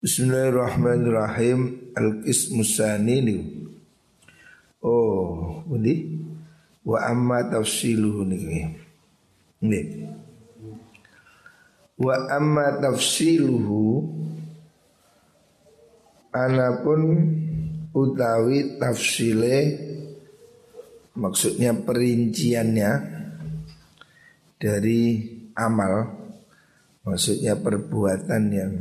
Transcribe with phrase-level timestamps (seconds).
[0.00, 1.92] Bismillahirrahmanirrahim.
[1.92, 3.36] Al-Qismusani ini
[4.80, 6.24] Oh ini
[6.80, 8.64] Wa amma tafsiluhu ini
[9.60, 9.80] Ini
[12.00, 14.08] Wa amma tafsiluhu
[16.32, 17.00] Anapun
[17.92, 19.56] utawi tafsile
[21.12, 22.90] Maksudnya perinciannya
[24.56, 25.92] Dari amal
[27.04, 28.72] Maksudnya perbuatan yang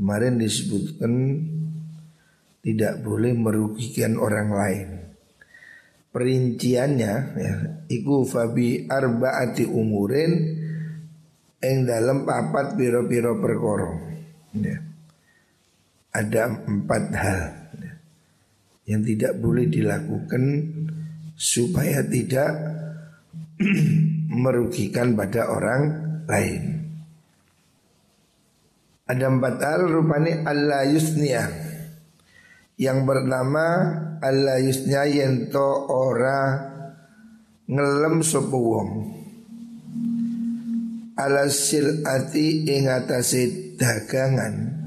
[0.00, 1.12] Kemarin disebutkan
[2.64, 4.88] tidak boleh merugikan orang lain.
[6.08, 7.54] Perinciannya ya,
[7.84, 10.32] iku fabi arbaati umurin
[11.60, 13.92] eng dalam papat biro-biro perkoro.
[14.56, 14.80] Ya.
[16.16, 17.40] Ada empat hal
[17.76, 17.92] ya,
[18.96, 20.42] yang tidak boleh dilakukan
[21.36, 22.56] supaya tidak
[24.48, 25.82] merugikan pada orang
[26.24, 26.79] lain.
[29.10, 31.50] Ada empat hal rupanya Allah yusnia
[32.78, 33.66] Yang bernama
[34.22, 36.70] Allah yusnia yento ora
[37.66, 38.90] ngelem sopo wong.
[41.18, 44.78] Ala silati ing atase dagangan.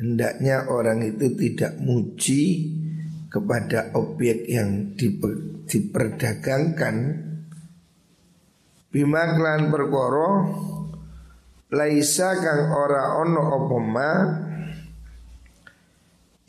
[0.00, 2.72] Hendaknya orang itu tidak muji
[3.28, 6.96] kepada objek yang diper, diperdagangkan.
[8.88, 10.30] Bimaklan perkoro
[11.70, 14.12] laisa kang ora ono apa ma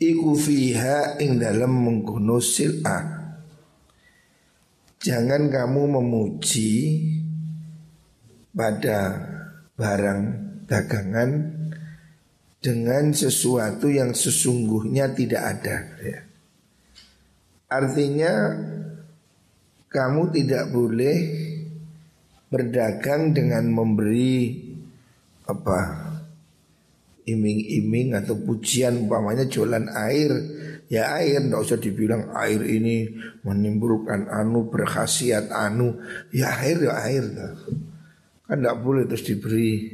[0.02, 3.22] iku fiha ing dalam mengkono sil'ah
[5.02, 7.02] Jangan kamu memuji
[8.54, 9.18] pada
[9.74, 10.22] barang
[10.70, 11.30] dagangan
[12.62, 15.76] dengan sesuatu yang sesungguhnya tidak ada.
[16.06, 16.18] Ya.
[17.66, 18.32] Artinya
[19.90, 21.18] kamu tidak boleh
[22.46, 24.54] berdagang dengan memberi
[25.46, 25.78] apa
[27.22, 30.32] iming-iming atau pujian umpamanya jualan air.
[30.92, 33.08] Ya air tidak usah dibilang air ini
[33.46, 35.96] menimbulkan anu berkhasiat anu.
[36.34, 37.24] Ya air ya air
[38.52, 39.88] kan tidak boleh terus diberi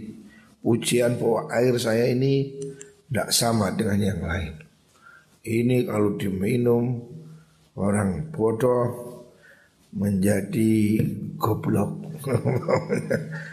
[0.59, 2.59] pujian bahwa air saya ini
[3.07, 4.55] tidak sama dengan yang lain.
[5.47, 6.99] Ini kalau diminum
[7.79, 9.07] orang bodoh
[9.95, 11.01] menjadi
[11.39, 12.19] goblok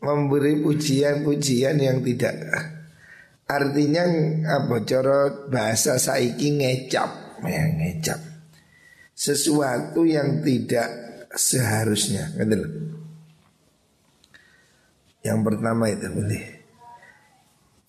[0.00, 2.36] memberi pujian-pujian yang tidak
[3.50, 4.06] artinya
[4.46, 8.20] apa cara bahasa saiki ngecap ya ngecap.
[9.20, 10.88] Sesuatu yang tidak
[11.36, 12.56] seharusnya gitu
[15.20, 16.44] Yang pertama itu boleh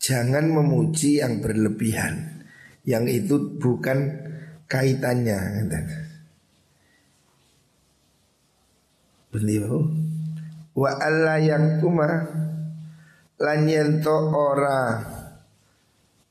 [0.02, 2.44] Jangan memuji yang berlebihan.
[2.84, 4.18] Yang itu bukan
[4.66, 5.38] kaitannya.
[9.30, 9.88] Beliau
[10.82, 12.10] wa alla yaktuma
[13.38, 14.98] lan yento ora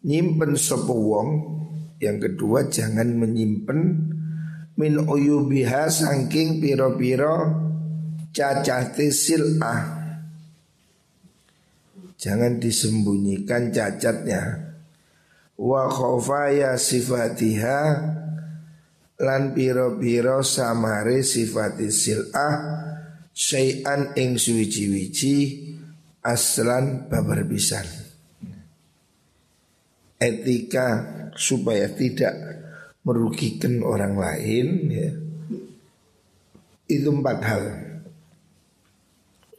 [0.02, 1.28] nyimpen sapa wong
[2.02, 4.10] yang kedua jangan menyimpen
[4.74, 7.68] min uyubiha saking piro-piro
[8.32, 10.00] cacate sil'ah.
[12.16, 14.72] Jangan disembunyikan cacatnya.
[15.60, 17.80] Wa khofaya sifatiha
[19.20, 22.89] lan piro-piro samare sifati sil'ah
[23.34, 25.36] syai'an ing suwiji-wiji
[26.20, 27.86] aslan babar pisan.
[30.20, 30.86] Etika
[31.32, 32.34] supaya tidak
[33.08, 35.10] merugikan orang lain ya.
[36.90, 37.64] Itu empat hal.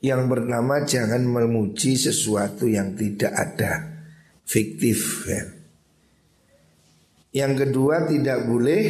[0.02, 3.92] Yang pertama jangan memuji sesuatu yang tidak ada
[4.52, 5.48] Fiktif ya.
[7.32, 8.84] Yang kedua tidak boleh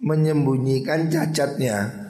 [0.00, 2.05] menyembunyikan cacatnya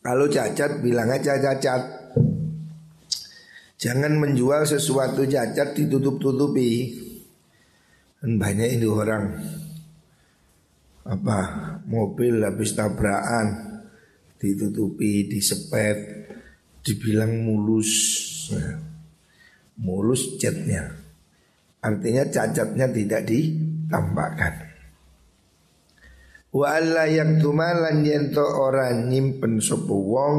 [0.00, 2.00] Kalau cacat bilang aja cacat
[3.80, 6.92] Jangan menjual sesuatu cacat ditutup-tutupi.
[8.20, 9.40] Dan banyak ini orang.
[11.08, 11.40] Apa?
[11.88, 13.80] Mobil habis tabrakan.
[14.36, 16.28] Ditutupi, disepet
[16.84, 17.92] Dibilang mulus.
[19.80, 20.92] Mulus catnya.
[21.80, 24.69] Artinya cacatnya tidak ditampakkan
[26.50, 30.36] Wa alla yaktumalan yento ora nyimpen sapa wong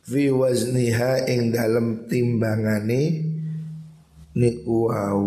[0.00, 3.20] fi wazniha ing dalem timbangane
[4.32, 5.24] niku au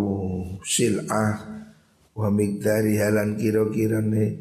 [0.65, 1.45] sil'ah
[2.17, 4.33] wa miqdari halan kira-kirane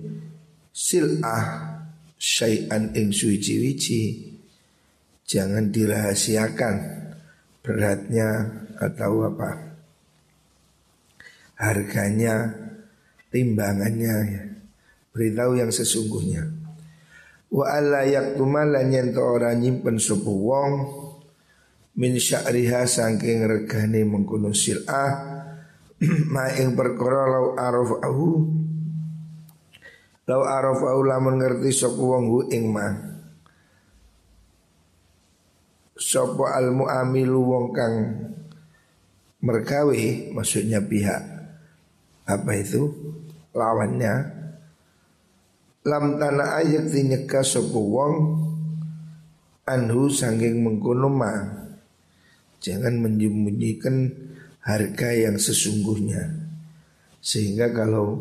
[0.72, 1.68] sil'ah
[2.16, 4.32] syai'an ing suci-wici
[5.28, 6.76] jangan dirahasiakan
[7.60, 8.28] beratnya
[8.80, 9.50] atau apa
[11.60, 12.56] harganya
[13.28, 14.49] timbangannya ya
[15.10, 16.46] beritahu yang sesungguhnya.
[17.50, 20.70] Wa alla yaktuma lan yen ora nyimpen sapa wong
[21.98, 25.10] min sya'riha saking regane mengkono sil'ah
[26.32, 28.28] ma ing perkara lau arafahu
[30.30, 32.86] lau arafahu lamun ngerti sapa wong hu ing ma
[35.98, 37.94] sapa al muamilu wong kang
[39.44, 40.00] mergawe
[40.32, 41.22] maksudnya pihak
[42.24, 42.88] apa itu
[43.52, 44.39] lawannya
[45.80, 48.14] lam tanah ayat dinyeka sopo wong
[49.64, 51.32] anhu sangking mengkono ma.
[52.60, 54.12] Jangan menyembunyikan
[54.60, 56.52] harga yang sesungguhnya.
[57.24, 58.20] Sehingga kalau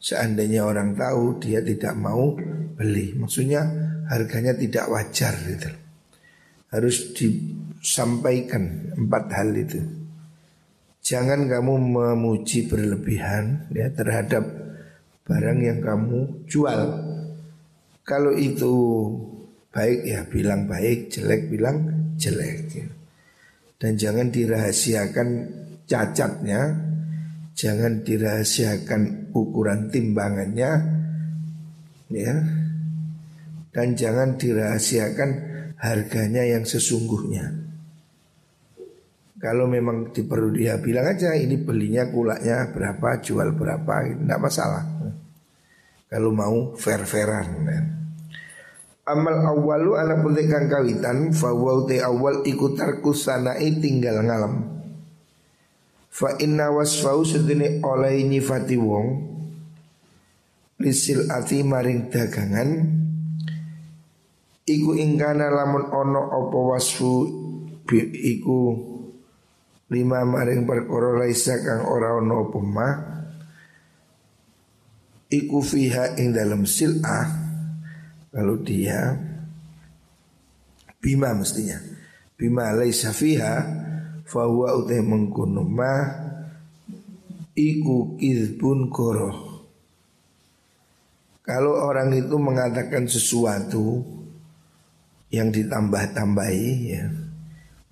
[0.00, 2.32] seandainya orang tahu dia tidak mau
[2.76, 3.64] beli maksudnya
[4.08, 5.68] harganya tidak wajar gitu.
[6.72, 9.80] Harus disampaikan empat hal itu.
[11.04, 14.65] Jangan kamu memuji berlebihan ya terhadap
[15.26, 16.80] barang yang kamu jual.
[18.06, 18.72] Kalau itu
[19.74, 21.76] baik ya bilang baik, jelek bilang
[22.14, 22.70] jelek.
[22.70, 22.88] Ya.
[23.76, 25.28] Dan jangan dirahasiakan
[25.84, 26.60] cacatnya,
[27.52, 30.70] jangan dirahasiakan ukuran timbangannya,
[32.08, 32.34] ya.
[33.74, 35.30] Dan jangan dirahasiakan
[35.76, 37.68] harganya yang sesungguhnya.
[39.36, 44.95] Kalau memang diperlu dia bilang aja ini belinya kulaknya berapa, jual berapa, tidak masalah.
[46.16, 47.68] Kalau mau fair-fairan.
[49.04, 54.64] Amal awalu anak putih kang kawitan Fawau te awal ikutar kusanai tinggal ngalam
[56.08, 59.06] Fa inna wasfau sedini oleh nyifati wong
[60.80, 62.70] Lisil ati maring dagangan
[64.64, 67.12] Iku ingkana lamun ono opo wasfu
[68.24, 68.60] Iku
[69.92, 73.16] lima maring perkara laisa kang ora ono opo mah
[75.32, 77.46] iku fiha ing dalam sil'ah.
[78.30, 79.16] Kalau dia
[81.00, 81.80] bima mestinya.
[82.36, 83.64] Bima laisa fiha
[84.28, 85.94] fahuwa utai mengkono ma
[87.56, 89.64] iku kizbun koroh.
[91.46, 94.02] Kalau orang itu mengatakan sesuatu
[95.30, 97.06] yang ditambah-tambahi ya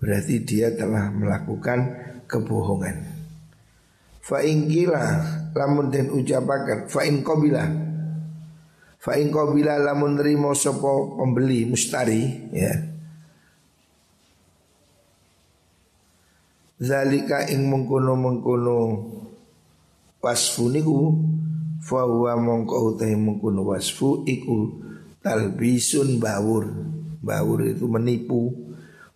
[0.03, 1.81] berarti dia telah melakukan
[2.27, 3.14] kebohongan.
[4.25, 4.41] Fa
[5.53, 7.61] lamun den ucapakan fa in qabila
[8.97, 12.73] fa in qabila lamun nrimo sapa pembeli mustari ya.
[16.81, 18.77] Zalika ing mengkono-mengkono
[20.25, 20.97] wasfu niku
[21.85, 24.73] fa huwa mongko utahe mengkono wasfu iku
[25.21, 26.65] talbisun bawur.
[27.25, 28.53] Bawur itu menipu.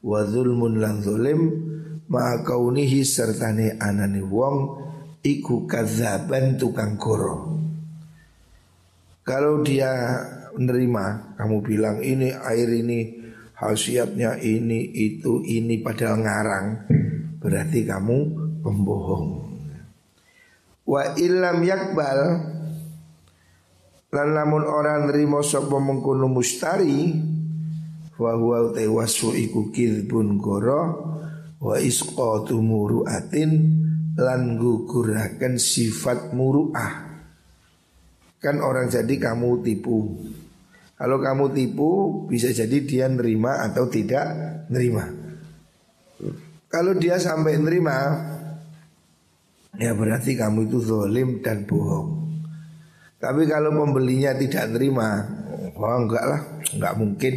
[0.05, 1.41] Wa zulmun lan zalim
[2.09, 4.88] ma kaunihi sertane anane wong
[5.37, 7.61] iku kazaban tukang koro.
[9.27, 9.93] Kalau dia
[10.57, 13.01] menerima, kamu bilang ini air ini
[13.53, 16.67] khasiatnya ini itu ini padahal ngarang,
[17.37, 18.17] berarti kamu
[18.65, 19.27] pembohong.
[20.89, 22.21] Wa ilam yakbal
[24.09, 27.13] lan lamun orang nerima sapa mengkono mustari
[28.17, 30.83] wa huwa wasu iku kidbun goro
[31.61, 33.85] wa isqatu muruatin
[34.19, 37.07] lan guguraken sifat muruah.
[38.43, 40.19] Kan orang jadi kamu tipu.
[40.99, 41.91] Kalau kamu tipu
[42.27, 44.27] bisa jadi dia nerima atau tidak
[44.67, 45.07] nerima.
[46.67, 47.99] Kalau dia sampai nerima
[49.79, 52.27] ya berarti kamu itu zolim dan bohong.
[53.19, 55.27] Tapi kalau pembelinya tidak nerima,
[55.75, 56.43] oh enggak lah,
[56.75, 57.35] enggak mungkin.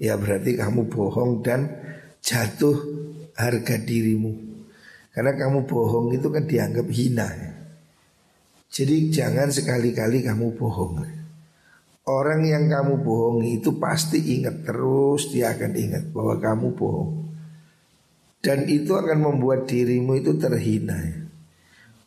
[0.00, 1.68] Ya berarti kamu bohong dan
[2.24, 2.76] jatuh
[3.36, 4.49] harga dirimu.
[5.10, 7.28] Karena kamu bohong itu kan dianggap hina
[8.70, 11.02] Jadi jangan sekali-kali kamu bohong.
[12.06, 17.12] Orang yang kamu bohongi itu pasti ingat terus Dia akan ingat bahwa kamu bohong.
[18.40, 20.96] Dan itu akan membuat dirimu itu terhina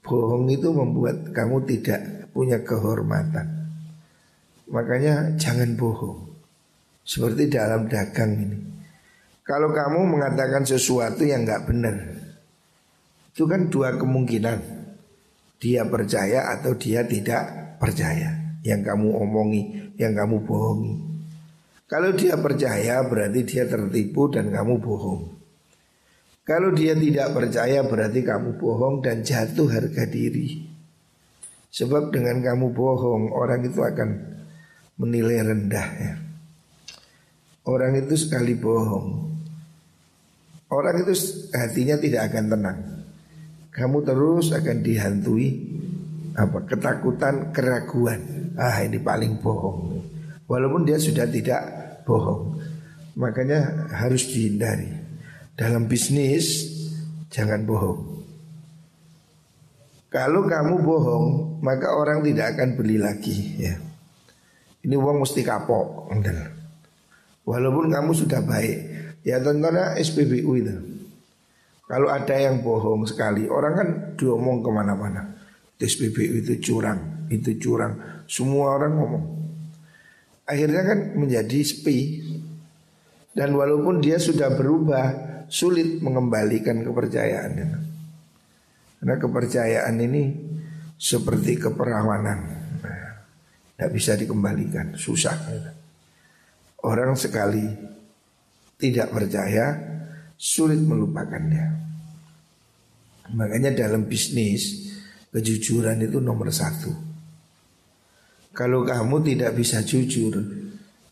[0.03, 3.71] Bohong itu membuat kamu tidak punya kehormatan.
[4.67, 6.33] Makanya jangan bohong.
[7.03, 8.59] Seperti dalam dagang ini.
[9.43, 12.22] Kalau kamu mengatakan sesuatu yang nggak benar
[13.33, 14.85] itu kan dua kemungkinan.
[15.57, 18.61] Dia percaya atau dia tidak percaya.
[18.61, 19.61] Yang kamu omongi,
[19.97, 20.93] yang kamu bohongi.
[21.89, 25.33] Kalau dia percaya berarti dia tertipu dan kamu bohong.
[26.45, 30.69] Kalau dia tidak percaya berarti kamu bohong dan jatuh harga diri.
[31.73, 34.09] Sebab dengan kamu bohong orang itu akan
[35.01, 36.13] menilai rendah ya.
[37.65, 39.33] Orang itu sekali bohong.
[40.69, 41.17] Orang itu
[41.49, 42.92] hatinya tidak akan tenang
[43.73, 45.47] kamu terus akan dihantui
[46.33, 50.01] apa ketakutan keraguan ah ini paling bohong
[50.47, 52.59] walaupun dia sudah tidak bohong.
[53.17, 54.89] Makanya harus dihindari.
[55.53, 56.65] Dalam bisnis
[57.29, 58.25] jangan bohong.
[60.13, 61.25] Kalau kamu bohong,
[61.65, 63.75] maka orang tidak akan beli lagi ya.
[64.85, 66.13] Ini uang mesti kapok.
[67.45, 68.77] Walaupun kamu sudah baik.
[69.23, 70.75] Ya tentunya SPBU itu.
[71.83, 75.21] Kalau ada yang bohong sekali, orang kan diomong ke mana-mana.
[75.75, 78.23] SPBU itu curang, itu curang.
[78.23, 79.25] Semua orang ngomong.
[80.47, 82.23] Akhirnya kan menjadi sepi.
[83.33, 85.05] Dan walaupun dia sudah berubah,
[85.49, 87.69] sulit mengembalikan kepercayaannya.
[89.01, 90.23] Karena kepercayaan ini
[90.95, 92.39] seperti keperawanan.
[93.73, 95.35] Tidak bisa dikembalikan, susah.
[96.85, 97.67] Orang sekali
[98.79, 99.75] tidak percaya,
[100.37, 101.65] sulit melupakannya.
[103.33, 104.91] Makanya dalam bisnis,
[105.33, 106.91] kejujuran itu nomor satu.
[108.53, 110.37] Kalau kamu tidak bisa jujur,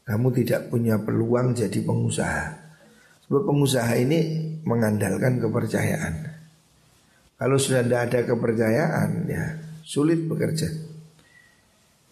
[0.06, 2.46] kamu tidak punya peluang jadi pengusaha.
[3.26, 4.20] Sebab pengusaha ini
[4.68, 6.30] mengandalkan kepercayaan.
[7.42, 9.44] Kalau sudah tidak ada kepercayaan, ya
[9.82, 10.70] sulit bekerja.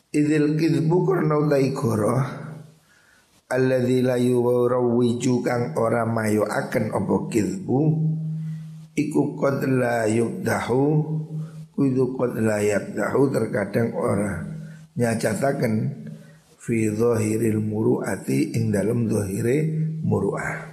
[0.10, 1.06] Idil kidbu
[3.50, 7.82] Alladhi layu rawiju kang ora mayo akan opo kidbu
[8.94, 10.86] Iku kod la yukdahu
[11.74, 14.46] Kudu kod la yakdahu terkadang ora
[14.94, 15.74] Nyacatakan
[16.62, 19.65] Fi dhahiril muru'ati ing dalam dhahire
[20.06, 20.70] muru'ah.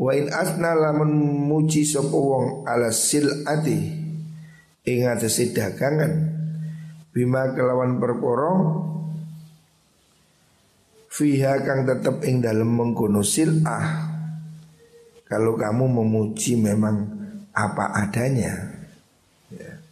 [0.00, 1.12] Wa in asna lamun
[1.52, 3.80] muji sopo wong ala sil'ati
[4.88, 6.32] Ing atasi dagangan
[7.12, 8.52] bima kelawan perkara
[11.18, 14.06] fiha kang tetep ing dalem mengkono silah
[15.26, 17.10] kalau kamu memuji memang
[17.50, 18.54] apa adanya
[19.50, 19.82] ya.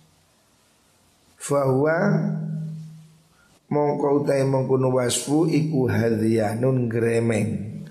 [1.35, 1.99] Fahuwa
[3.67, 7.83] mongko utai mengkono wasfu iku hadhiyanun gremeng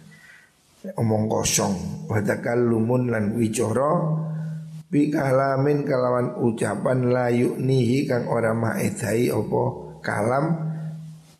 [0.96, 4.24] omong kosong wa takallumun lan wicara
[4.86, 10.56] Bi kalamin kalawan ucapan layu nihi kang ora maedai opo kalam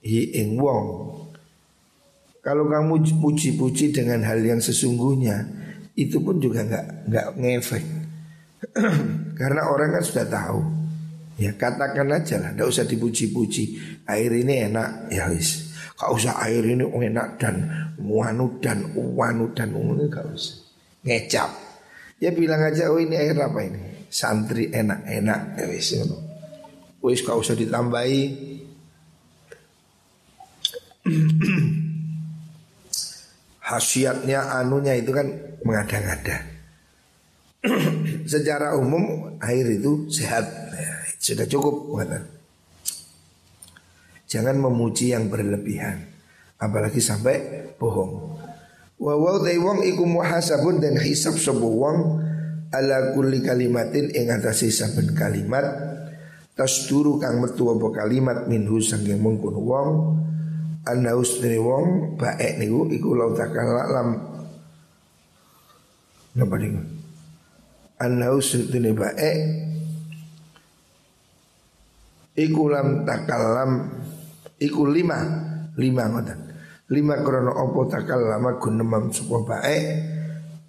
[0.04, 1.15] hi ing wong.
[2.46, 5.50] Kalau kamu puji-puji dengan hal yang sesungguhnya
[5.98, 7.86] itu pun juga nggak nggak ngefek.
[9.42, 10.62] Karena orang kan sudah tahu.
[11.42, 13.64] Ya katakan aja lah, tidak usah dipuji-puji.
[14.06, 15.74] Air ini enak, ya wis.
[15.98, 17.66] Kau usah air ini enak dan
[17.98, 20.62] wanu dan wanu dan ini gak usah.
[21.02, 21.50] Ngecap.
[22.22, 25.98] Ya bilang aja oh ini air apa ini Santri enak-enak ya wis.
[27.02, 28.22] Wis gak usah ditambahi
[33.66, 35.26] Hasiatnya anunya itu kan
[35.66, 36.46] mengada-ngada.
[38.32, 40.46] Secara umum air itu sehat.
[40.78, 41.98] Ya, Sudah cukup.
[44.30, 46.16] Jangan memuji yang berlebihan
[46.56, 48.40] Apalagi sampai bohong.
[48.96, 51.98] Wa wa wong iku muhasabun dan hisab sebuah wong
[52.72, 55.68] ala kulli kalimatin ing atase saben kalimat.
[56.56, 59.90] Tasduru kang metu apa kalimat minhu saking mungkun wong
[60.86, 64.10] ana usdene wong baek niku iku lau takala lam
[66.38, 66.82] napa niku?
[67.98, 69.38] Ana usdene baek
[72.38, 73.72] iku lam takalam
[74.62, 75.20] iku lima
[75.76, 76.40] lima ngoten.
[76.94, 79.84] Lima krono opo takal lama gunemam sebuah baik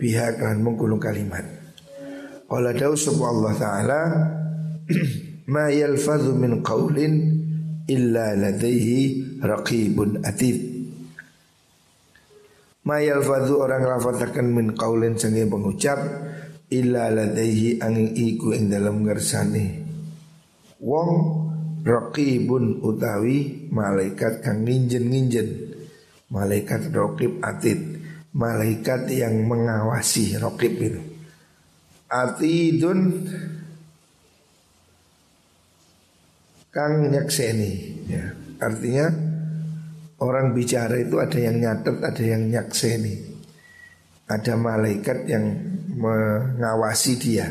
[0.00, 1.44] pihak kan menggunung kalimat.
[2.48, 2.96] Qala dawu
[3.26, 4.00] Allah Ta'ala
[5.46, 7.35] Ma yalfadhu min qawlin
[7.86, 10.58] illa ladaihi raqibun atid.
[12.86, 15.98] Ma yalfadhu orang lafatakan min qawlin sangi pengucap
[16.70, 19.82] illa ladaihi angin iku ing dalam ngersani.
[20.82, 21.10] Wong
[21.82, 25.74] raqibun utawi malaikat kang nginjen-nginjen.
[26.30, 27.78] Malaikat rokib atid.
[28.34, 31.00] Malaikat yang mengawasi rokib itu.
[32.06, 33.26] Atidun
[36.76, 37.72] Kang nyakseni
[38.04, 38.36] ya.
[38.60, 39.08] Artinya
[40.20, 43.14] Orang bicara itu ada yang nyatet Ada yang nyakseni
[44.28, 45.44] Ada malaikat yang
[45.96, 47.48] Mengawasi dia.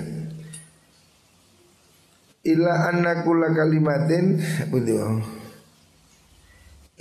[2.45, 4.37] Illa anna kalimatin
[4.69, 5.25] Betul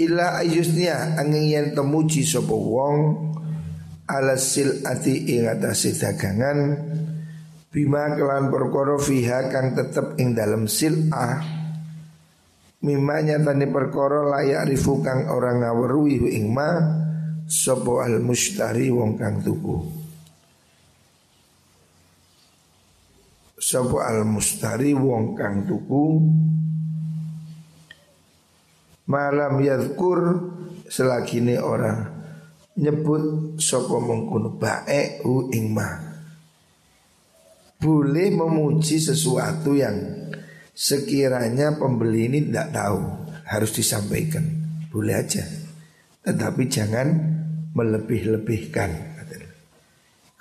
[0.01, 2.97] Ila ayusnya angin yang temuji sopo wong
[4.11, 6.77] ala ati ing atase dagangan
[7.71, 11.64] bima kelan perkara fiha kang tetep ing dalam sil'ah
[12.85, 16.69] mimma nyatane perkara layak rifu kang orang ngaweruhi ing ma
[17.49, 19.77] sopo al mustari wong kang tuku.
[23.57, 26.05] Sopo al mustari wong kang tuku.
[29.09, 30.21] Malam yadkur
[30.85, 32.05] selagi ini orang
[32.77, 36.15] nyebut sopo mengkuno bae u ingma
[37.85, 40.24] boleh memuji sesuatu yang
[40.75, 43.01] sekiranya pembeli ini tidak tahu
[43.47, 44.43] harus disampaikan.
[44.91, 45.47] Boleh aja.
[46.27, 47.09] Tetapi jangan
[47.75, 49.15] melebih-lebihkan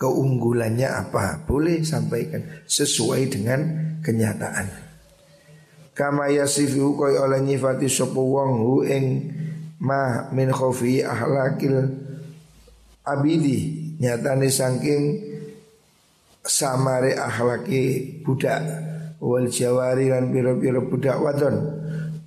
[0.04, 1.40] keunggulannya apa?
[1.48, 3.60] Boleh sampaikan sesuai dengan
[4.04, 4.68] kenyataan.
[5.96, 9.06] Kama yasifu koy oleh nyifati sapa wong hu ing
[9.80, 11.88] ma min khofi ahlakil
[13.08, 13.80] abidi.
[14.02, 15.04] Nyatane saking
[16.44, 18.93] samare akhlaki budak
[19.24, 21.56] wal jawari lan piro-piro budak wadon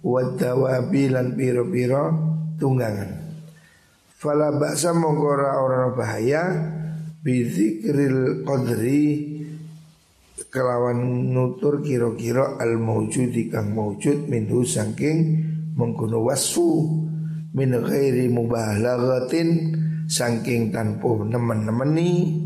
[0.01, 2.05] wadawabi lan piro-piro
[2.57, 3.29] tunggangan.
[4.17, 6.43] Fala baksa mongkora orang bahaya
[7.21, 9.37] bizikril qadri
[10.49, 11.05] kelawan
[11.37, 15.45] nutur kira-kira al maujudi kang maujud minhu saking
[15.77, 16.97] mengkono wasfu
[17.53, 19.49] min ghairi mubalaghatin
[20.09, 22.46] saking tanpa nemen-nemeni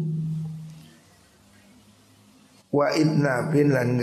[2.71, 3.99] wa idna bin lan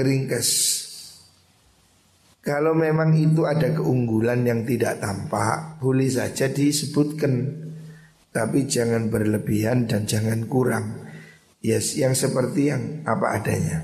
[2.48, 7.68] kalau memang itu ada keunggulan yang tidak tampak boleh saja disebutkan.
[8.32, 11.12] Tapi jangan berlebihan dan jangan kurang.
[11.60, 13.84] Yes yang seperti yang apa adanya.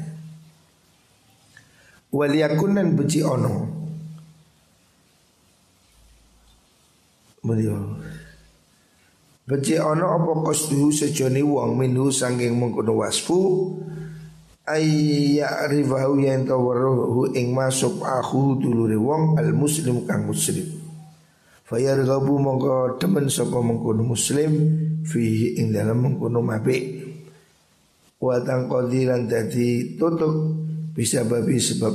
[2.15, 3.55] Waliyakunan beci ono.
[7.43, 7.99] Beliau
[9.43, 13.75] Beci ono apa kostuhu sejoni wong minhu sangking mengkono wasfu
[14.63, 20.63] Ayya rifahu yang tawaruhu ing masuk aku dulure wong al muslim kang muslim.
[21.67, 24.51] Fayargabu mongko temen sapa mengkono muslim
[25.03, 27.03] Fihi ing dalam mengkono mabik.
[28.23, 30.31] Watang kodiran dadi tutup
[30.95, 31.91] Bisa babi sebab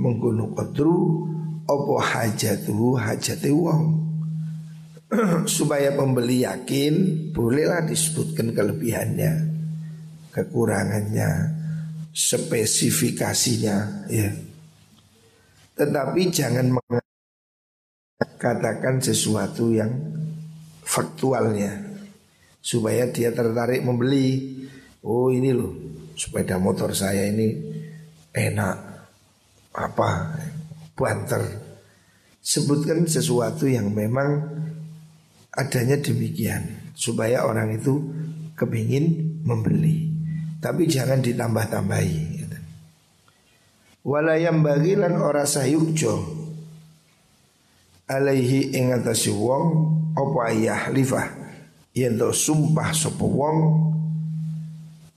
[0.00, 1.28] mengkono kodru
[1.68, 3.84] Opo hajatuhu hajati wong.
[5.44, 9.32] Supaya pembeli yakin bolehlah disebutkan kelebihannya,
[10.32, 11.57] kekurangannya,
[12.12, 14.30] spesifikasinya ya.
[15.78, 16.74] Tetapi jangan
[18.18, 19.94] mengatakan sesuatu yang
[20.82, 21.78] faktualnya
[22.58, 24.58] supaya dia tertarik membeli.
[25.06, 25.72] Oh ini loh
[26.18, 27.54] sepeda motor saya ini
[28.34, 28.76] enak
[29.78, 30.10] apa
[30.98, 31.42] banter.
[32.42, 34.42] Sebutkan sesuatu yang memang
[35.54, 38.02] adanya demikian supaya orang itu
[38.58, 40.07] kepingin membeli
[40.58, 42.58] tapi jangan ditambah-tambahi gitu.
[44.02, 46.38] walayam bagilan ora sayukjo
[48.10, 49.94] alaihi ing atase wong
[50.90, 51.26] lifah?
[51.94, 53.58] Yen to sumpah sapa wong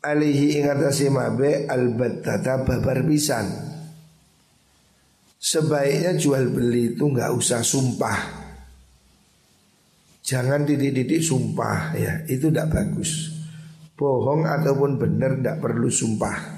[0.05, 3.49] alaihi ing atase mabe albattata babar pisan.
[5.41, 8.19] Sebaiknya jual beli itu nggak usah sumpah.
[10.21, 12.21] Jangan didik-didik sumpah ya.
[12.29, 13.30] Itu tidak bagus
[14.01, 16.57] Bohong ataupun benar tidak perlu sumpah.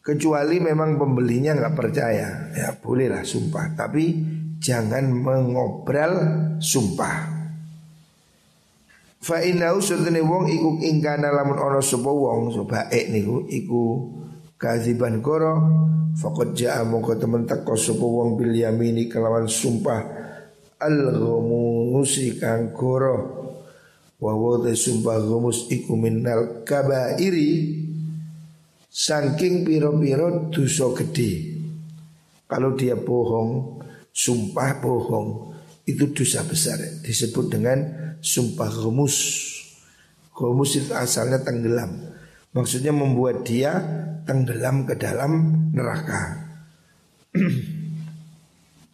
[0.00, 2.48] Kecuali memang pembelinya nggak percaya.
[2.56, 3.76] Ya bolehlah sumpah.
[3.76, 4.16] Tapi
[4.56, 6.12] jangan mengobral
[6.56, 7.36] sumpah.
[9.20, 13.84] Fa innahu sutune wong iku ingkana lamun ana sapa wong sapa ek niku iku
[14.56, 15.58] kaziban koro
[16.16, 20.16] faqad jaa mongko temen teko sapa wong bil yamini kelawan sumpah.
[20.80, 23.37] Al-ghumus kang koro
[24.18, 27.84] wa wa sumpah ghumus iku minal kabairi.
[28.88, 31.58] Saking piro-piro dosa gede
[32.48, 33.78] kalau dia bohong
[34.10, 35.54] sumpah bohong
[35.84, 36.80] itu dosa besar.
[37.04, 37.78] Disebut dengan
[38.18, 39.16] sumpah ghumus.
[40.32, 42.10] Ghumus itu asalnya tenggelam.
[42.56, 43.76] Maksudnya membuat dia
[44.24, 45.32] tenggelam ke dalam
[45.70, 46.48] neraka.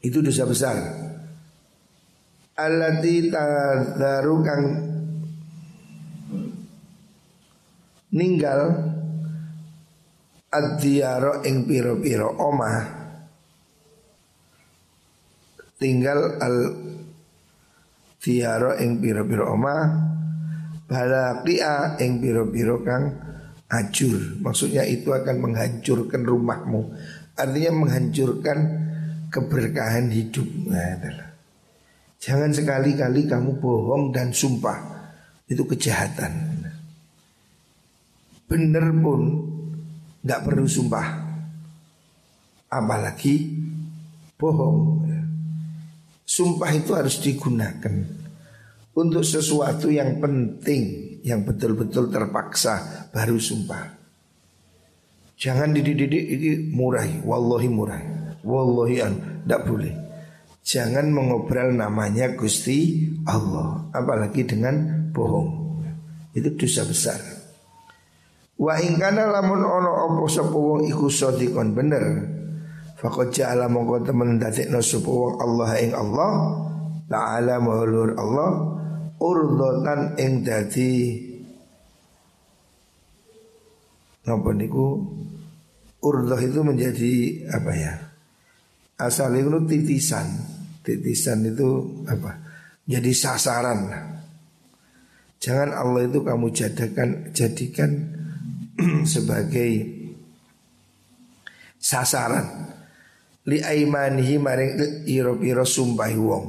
[0.04, 0.76] Itu dosa besar.
[2.54, 4.64] Allati tadharu kang
[8.14, 8.60] ninggal
[10.54, 13.02] ad-diyara ing pira-pira omah.
[15.74, 16.56] Tinggal al
[18.22, 19.82] diyara ing pira-pira omah
[20.86, 23.04] balaqi'a ing pira-pira kang
[23.68, 26.94] hancur maksudnya itu akan menghancurkan rumahmu.
[27.34, 28.58] Artinya menghancurkan
[29.34, 30.46] keberkahan hidup.
[30.70, 31.34] Nah,
[32.22, 34.80] Jangan sekali-kali kamu bohong dan sumpah.
[35.44, 36.63] Itu kejahatan
[38.48, 39.22] Bener pun
[40.24, 41.20] Gak perlu sumpah.
[42.72, 43.60] Apalagi
[44.40, 45.04] bohong.
[46.24, 47.94] Sumpah itu harus digunakan
[48.96, 53.92] Untuk sesuatu yang penting Yang betul-betul terpaksa Baru sumpah.
[55.36, 58.02] Jangan dididik ini murah Wallahi murah.
[58.40, 59.94] Wallahi an Tidak boleh.
[60.64, 65.76] Jangan mengobral namanya Gusti Allah Apalagi dengan bohong.
[66.32, 67.43] Itu dosa besar
[68.54, 72.04] Wa ingkana lamun ono opo sapa wong iku sadikon bener
[72.94, 76.32] Fakot ja'ala mongko temen dadekno sapa wong Allah ing Allah
[77.10, 78.50] Ta'ala mahulur Allah
[79.18, 80.94] Urdotan ing dadi
[84.24, 85.02] Napa niku
[86.04, 87.12] Urdoh itu menjadi
[87.50, 87.94] apa ya
[88.94, 92.36] Asal itu titisan titisan itu apa?
[92.84, 93.88] Jadi sasaran.
[95.40, 97.90] Jangan Allah itu kamu jadikan jadikan
[99.12, 99.72] sebagai
[101.78, 102.72] sasaran.
[103.44, 106.44] Li aimanihi maring iro-iro sumpahi wong.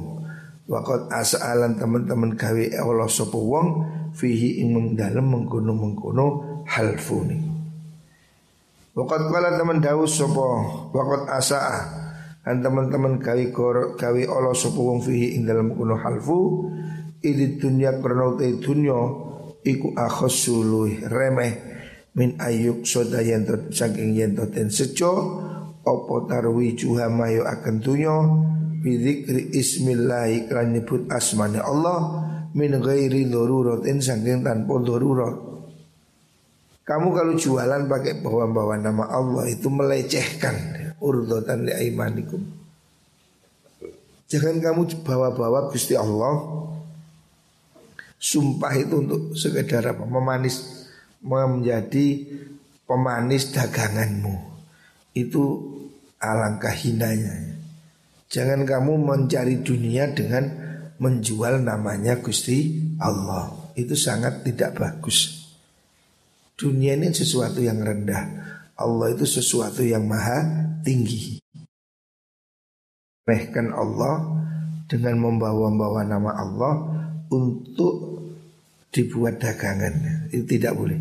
[0.66, 3.68] Wakot asa'alan teman-teman gawe Allah sopo wong
[4.16, 6.26] fihi ing mengdalam mengkono mengkono
[6.66, 7.38] halfuni.
[8.96, 10.44] Wakot kala teman dawu sopo
[10.90, 12.06] wakot asa'a
[12.46, 13.18] dan teman-teman
[13.50, 16.70] kor kawi Allah sapa wong fihi ing dalam kuno halfu
[17.18, 19.00] idi dunya karena dunya
[19.66, 21.75] iku akhasulu remeh
[22.16, 25.40] min ayuk soda yen to saking yen to ten seco
[25.84, 28.16] opo tarwi juha mayo akan dunya
[28.80, 32.24] bidzikri ismillah iklan nyebut asmane Allah
[32.56, 35.36] min ghairi daruratin saking tanpa darurat
[36.86, 40.54] kamu kalau jualan pakai bawa-bawa nama Allah itu melecehkan
[41.02, 42.38] urdotan li aimanikum.
[44.30, 46.66] Jangan kamu bawa-bawa Gusti Allah
[48.16, 50.02] Sumpah itu untuk sekedar apa?
[50.02, 50.75] Memanis
[51.24, 52.26] Menjadi
[52.84, 54.36] pemanis daganganmu.
[55.16, 55.42] Itu
[56.20, 57.56] alangkah hinanya.
[58.26, 60.44] Jangan kamu mencari dunia dengan
[60.98, 63.72] menjual namanya Gusti Allah.
[63.76, 65.46] Itu sangat tidak bagus.
[66.56, 68.24] Dunia ini sesuatu yang rendah.
[68.80, 70.40] Allah itu sesuatu yang maha
[70.80, 71.36] tinggi.
[73.28, 74.24] Mehkan Allah
[74.88, 76.74] dengan membawa-bawa nama Allah
[77.28, 78.15] untuk
[78.96, 80.24] dibuat dagangan.
[80.32, 80.96] Itu tidak boleh.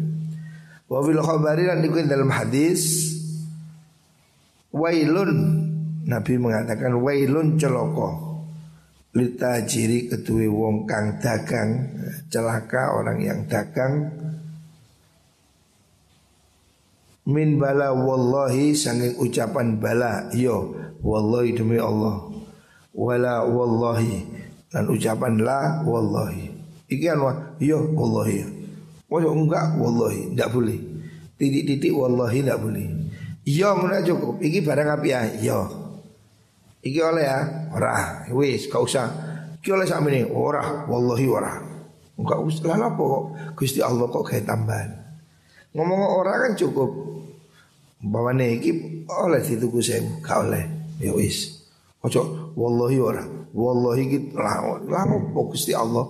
[0.92, 1.80] Wa fil khabari dan
[2.12, 3.16] dalam hadis
[4.76, 5.64] wailun.
[6.06, 8.38] Nabi mengatakan wailun celoko
[9.18, 11.90] litajiri ketui wong kang dagang
[12.30, 14.14] celaka orang yang dagang.
[17.26, 22.22] Min bala wallahi sanging ucapan bala yo wallahi demi Allah.
[22.94, 24.24] Wala wallahi
[24.70, 26.55] dan ucapan la wallahi
[26.91, 27.30] iki anu
[27.62, 28.45] yo wallahi.
[29.10, 30.80] Wah enggak wallahi tidak boleh.
[31.36, 32.88] Titik-titik wallahi tidak boleh.
[33.45, 35.60] Yo ngono cukup iki barang api ya yo
[36.86, 37.39] iki oleh ya?
[37.74, 38.26] Ora.
[38.30, 39.08] Wis gak usah.
[39.60, 40.30] Iki oleh sakmene?
[40.30, 41.54] Ora wallahi ora.
[42.15, 43.24] Enggak usah lah kok?
[43.58, 44.93] Gusti Allah kok kayak tambahan.
[45.76, 46.89] Ngomong orang kan cukup.
[48.06, 50.63] Umpamane iki oleh dituku sewu, gak oleh.
[51.02, 51.65] Ya wis.
[52.06, 53.26] Ojo wallahi ora.
[53.52, 55.17] Wallahi iki lama
[55.50, 56.06] Gusti Allah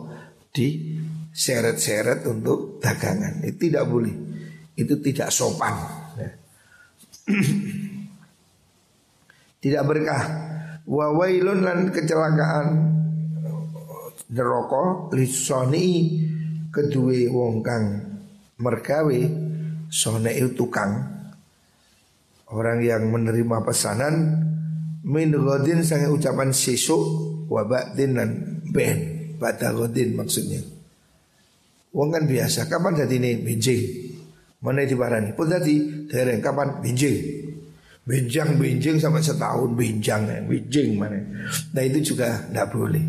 [0.56, 0.96] di
[1.36, 3.44] seret-seret untuk dagangan.
[3.44, 4.16] Itu tidak boleh.
[4.80, 5.76] Itu tidak sopan.
[6.16, 6.32] Ya.
[9.64, 10.24] tidak berkah.
[10.88, 12.68] Wa wailun lan kecelakaan
[14.32, 16.22] neraka lisoni
[16.70, 17.86] kedua wong kang
[18.62, 19.22] mergawe
[19.90, 21.14] sone tukang
[22.46, 24.46] Orang yang menerima pesanan
[25.02, 27.02] Min godin sangat ucapan sesuk
[27.50, 28.30] Wabatin dan
[28.70, 30.62] ben Bata godin maksudnya.
[31.96, 33.82] Wong kan biasa Kapan jadi ini benjing
[34.60, 36.84] Mana dibarani Pun tadi dereng kapan?
[36.84, 37.48] Benjing
[38.06, 41.18] Benjang benjing sampai setahun benjang Benjing mana?
[41.72, 43.02] Nah itu juga tidak boleh.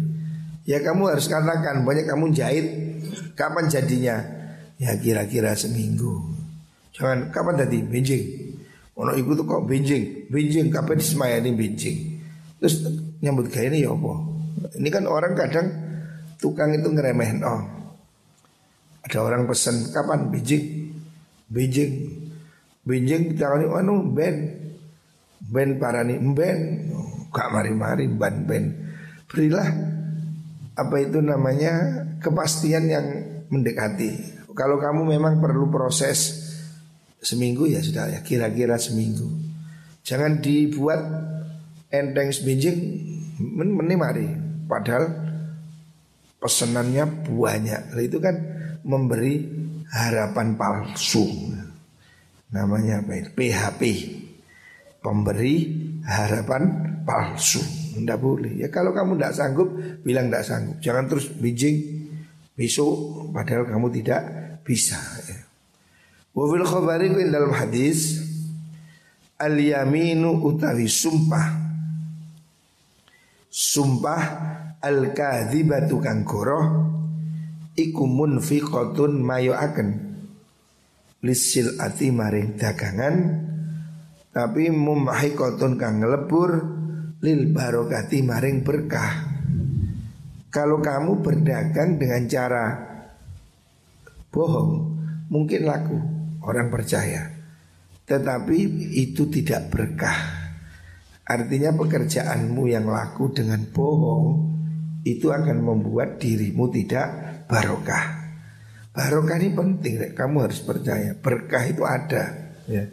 [0.65, 2.67] Ya kamu harus katakan Banyak kamu jahit.
[3.35, 4.23] Kapan jadinya?
[4.79, 6.23] Ya kira-kira seminggu.
[6.97, 8.25] Jangan kapan tadi benjing
[8.97, 11.99] Ono iku tuh kok benjing, benjing kapan ini benjing.
[12.57, 12.89] Terus
[13.21, 14.13] nyambut gaya ini ya apa?
[14.81, 15.69] Ini kan orang kadang
[16.47, 17.67] tukang itu ngeremehin oh.
[19.03, 20.95] Ada orang pesen kapan benjing,
[21.51, 22.11] benjing,
[22.87, 24.51] benjing jangan anu ben,
[25.43, 26.91] ben parani ben,
[27.31, 28.95] gak mari-mari ban ben.
[29.27, 29.67] Berilah
[30.75, 33.07] apa itu namanya kepastian yang
[33.51, 34.43] mendekati.
[34.55, 36.47] Kalau kamu memang perlu proses
[37.23, 39.27] seminggu ya sudah ya kira-kira seminggu.
[40.03, 40.99] Jangan dibuat
[41.95, 42.79] enteng sebinjing
[43.39, 44.35] menimari.
[44.67, 45.26] Padahal
[46.41, 47.97] pesenannya banyak.
[48.01, 48.37] Itu kan
[48.87, 49.43] memberi
[49.91, 51.27] harapan palsu.
[52.53, 53.31] Namanya apa itu?
[53.35, 53.83] PHP.
[55.03, 55.55] Pemberi
[56.03, 56.63] harapan
[57.07, 57.63] palsu.
[57.97, 58.61] Tidak boleh.
[58.61, 59.69] Ya kalau kamu tidak sanggup,
[60.03, 60.77] bilang tidak sanggup.
[60.83, 61.77] Jangan terus bijing
[62.57, 64.23] besok padahal kamu tidak
[64.67, 64.99] bisa.
[65.29, 65.41] Ya.
[66.37, 68.21] Wa fil khabari dalam hadis
[69.41, 71.65] al yaminu utawi sumpah
[73.57, 74.23] sumpah
[74.87, 76.67] al-kadzibatu kang goroh
[77.75, 79.89] iku munfiqatun mayoaken
[81.27, 83.15] lisil ati maring dagangan
[84.31, 86.51] tapi mumahikotun kang ngelebur
[87.25, 89.33] lil barokati maring berkah.
[90.53, 92.65] Kalau kamu berdagang dengan cara
[94.29, 94.73] bohong,
[95.33, 95.97] mungkin laku
[96.45, 97.33] orang percaya.
[98.05, 98.57] Tetapi
[98.93, 100.17] itu tidak berkah.
[101.27, 104.56] Artinya pekerjaanmu yang laku dengan bohong
[105.07, 107.07] itu akan membuat dirimu tidak
[107.47, 108.27] barokah.
[108.91, 111.15] Barokah ini penting, kamu harus percaya.
[111.15, 112.25] Berkah itu ada.
[112.67, 112.91] Ya.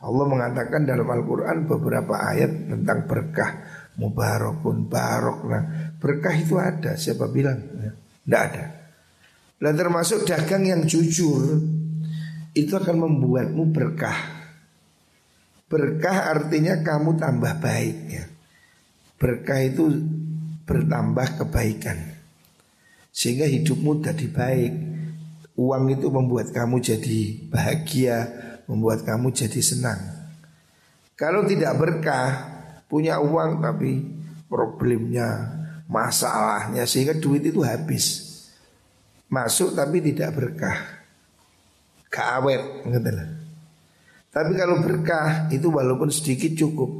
[0.00, 3.52] Allah mengatakan dalam Al-Quran beberapa ayat tentang berkah.
[4.00, 5.40] Mubarakun, barok.
[5.52, 5.64] Nah,
[6.00, 6.96] berkah itu ada.
[6.96, 7.60] Siapa bilang?
[7.76, 7.92] Ya.
[7.92, 8.64] Tidak ada.
[9.60, 11.60] Dan termasuk dagang yang jujur
[12.56, 14.16] itu akan membuatmu berkah.
[15.68, 18.24] Berkah artinya kamu tambah baik ya.
[19.20, 19.92] Berkah itu
[20.64, 21.98] bertambah kebaikan.
[23.10, 24.72] Sehingga hidupmu jadi baik.
[25.60, 28.18] Uang itu membuat kamu jadi bahagia,
[28.64, 30.00] membuat kamu jadi senang.
[31.20, 32.28] Kalau tidak berkah,
[32.88, 34.00] punya uang tapi
[34.48, 35.52] problemnya,
[35.84, 38.30] masalahnya sehingga duit itu habis.
[39.28, 40.78] Masuk tapi tidak berkah.
[42.88, 43.10] Gitu
[44.30, 46.90] Tapi kalau berkah itu walaupun sedikit cukup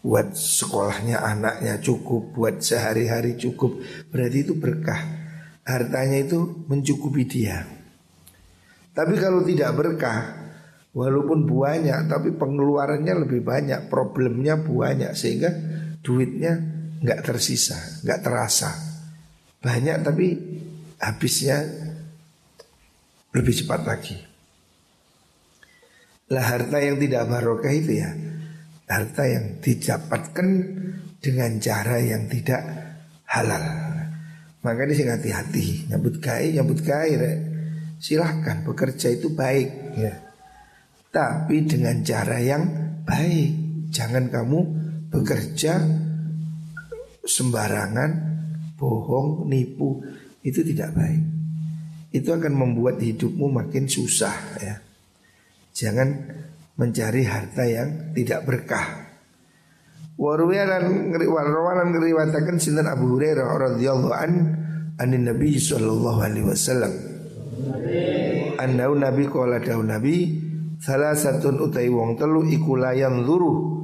[0.00, 5.20] buat sekolahnya anaknya cukup, buat sehari-hari cukup, berarti itu berkah.
[5.64, 7.68] Hartanya itu mencukupi dia.
[8.96, 10.40] Tapi kalau tidak berkah,
[10.90, 15.54] Walaupun banyak tapi pengeluarannya lebih banyak Problemnya banyak sehingga
[16.02, 16.58] duitnya
[16.98, 18.74] nggak tersisa nggak terasa
[19.62, 20.26] Banyak tapi
[20.98, 21.62] habisnya
[23.30, 24.18] lebih cepat lagi
[26.34, 28.10] Lah harta yang tidak barokah itu ya
[28.90, 30.48] Harta yang didapatkan
[31.22, 32.58] dengan cara yang tidak
[33.30, 33.62] halal
[34.66, 37.14] Makanya sih hati-hati Nyambut kai, nyambut kai
[38.02, 40.30] Silahkan bekerja itu baik ya
[41.10, 42.62] tapi dengan cara yang
[43.02, 43.50] baik.
[43.90, 44.60] Jangan kamu
[45.10, 45.82] bekerja
[47.26, 48.10] sembarangan,
[48.78, 49.98] bohong, nipu,
[50.46, 51.22] itu tidak baik.
[52.14, 54.78] Itu akan membuat hidupmu makin susah ya.
[55.74, 56.08] Jangan
[56.80, 59.12] mencari harta yang tidak berkah.
[60.16, 64.32] Warwiyalan ngriwalan ngriwataken sinten Abu Hurairah radhiyallahu an
[64.96, 66.92] Nabi sallallahu alaihi wasallam.
[68.60, 70.16] Annau Nabi qala daun Nabi
[70.80, 73.80] Salah satu utai wong telu iku layan luru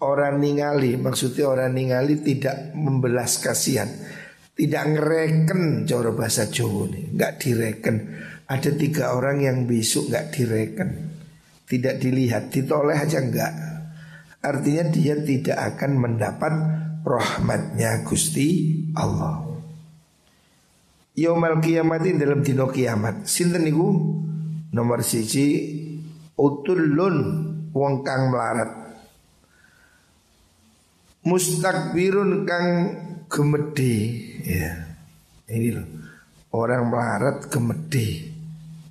[0.00, 3.88] Orang ningali maksudnya orang ningali tidak membelas kasihan
[4.52, 7.96] Tidak ngereken cara bahasa Jawa nih Nggak direken
[8.48, 11.11] Ada tiga orang yang besok nggak direken
[11.72, 13.72] Tidak dilihat Ditoleh aja enggak.
[14.44, 16.52] Artinya dia tidak akan mendapat
[17.00, 19.48] rahmatnya Gusti Allah.
[21.14, 23.24] Yaumal kiamatin dalam dino kiamat.
[23.24, 23.88] Sinten niku?
[24.72, 25.78] Nomor siji
[26.34, 27.16] utulun
[27.70, 28.72] wong kang melarat.
[31.22, 32.66] Mustakbirun kang
[33.30, 33.94] gemedi
[34.42, 34.74] ya
[35.46, 35.86] ini loh
[36.50, 38.26] orang melarat gemedi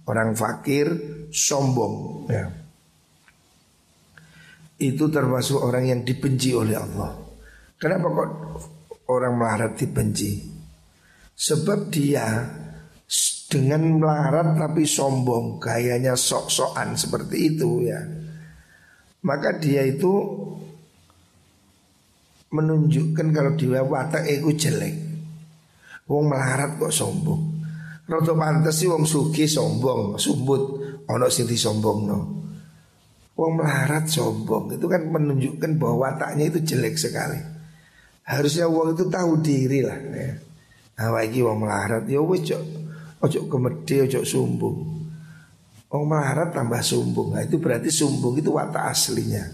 [0.07, 0.87] orang fakir
[1.27, 2.25] sombong.
[2.31, 2.61] Ya
[4.81, 7.13] itu termasuk orang yang dibenci oleh Allah
[7.77, 8.29] kenapa kok
[9.13, 10.49] orang melarat dibenci
[11.37, 12.27] sebab dia
[13.51, 17.99] dengan melarat tapi sombong, gayanya sok-sokan seperti itu ya.
[19.27, 20.23] Maka dia itu
[22.47, 24.95] menunjukkan kalau dia watak itu jelek.
[26.07, 27.59] Wong melarat kok sombong.
[28.07, 30.63] Roto pantas sih wong suki sombong, sumbut
[31.11, 32.19] ono sing sombong no.
[33.41, 37.41] Wong melarat sombong itu kan menunjukkan bahwa wataknya itu jelek sekali.
[38.21, 39.97] Harusnya wong itu tahu diri lah.
[39.97, 40.38] Ya.
[41.01, 42.54] Nah, wong melarat ya wis
[43.21, 44.77] Ojo kemedi, ojo sumbung.
[45.89, 47.34] Wong melarat tambah sumbung.
[47.34, 49.45] Nah, itu berarti sumbung itu watak aslinya.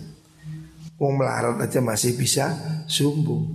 [1.00, 2.52] Wong melarat aja masih bisa
[2.92, 3.48] sumbung.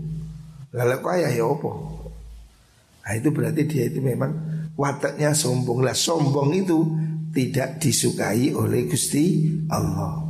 [0.73, 1.73] Lalu kaya ya apa?
[3.05, 4.33] Nah, itu berarti dia itu memang
[4.81, 5.85] wataknya sombong.
[5.85, 6.77] Lah sombong itu
[7.33, 10.21] tidak disukai oleh Gusti Allah.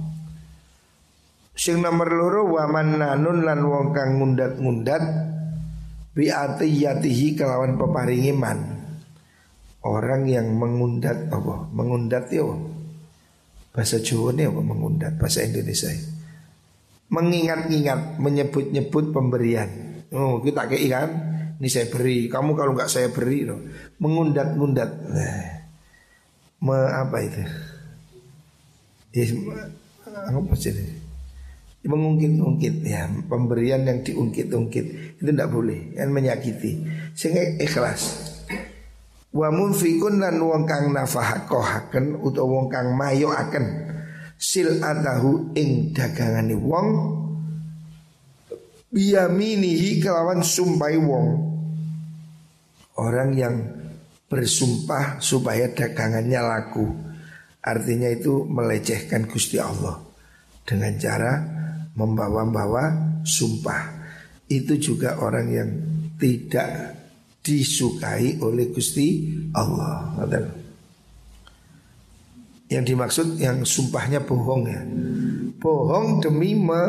[1.52, 5.04] Sing nomor loro waman nanun lan wong kang ngundat-ngundat
[6.16, 8.58] bi atiyatihi kelawan peparingi man.
[9.82, 11.66] Orang yang mengundat apa?
[11.74, 12.46] Mengundat ya
[13.74, 15.90] Bahasa Jawa ini apa mengundat Bahasa Indonesia
[17.10, 19.66] Mengingat-ingat Menyebut-nyebut pemberian
[20.14, 21.10] Oh kita kayak ikan
[21.58, 23.58] Ini saya beri Kamu kalau nggak saya beri loh.
[23.98, 25.61] Mengundat-undat nah,
[26.62, 27.42] me, Apa itu?
[29.12, 29.26] Ya,
[30.30, 31.02] Apa sih
[31.82, 36.86] mengungkit-ungkit ya pemberian yang diungkit-ungkit itu tidak boleh yang menyakiti.
[37.18, 38.30] Sehingga ikhlas.
[39.32, 42.92] Wa munfikun lan wong kang nafahakohaken utawa wong kang
[44.36, 46.88] sil atahu ing dagangane wong
[48.92, 51.50] biyaminihi kelawan sumpai wong.
[52.92, 53.56] Orang yang
[54.32, 56.88] bersumpah supaya dagangannya laku
[57.60, 60.00] artinya itu melecehkan Gusti Allah
[60.64, 61.32] dengan cara
[61.92, 64.00] membawa-bawa sumpah
[64.48, 65.70] itu juga orang yang
[66.16, 67.02] tidak
[67.42, 70.14] disukai oleh Gusti Allah.
[72.70, 74.80] Yang dimaksud yang sumpahnya bohong ya.
[75.60, 76.82] Bohong demi me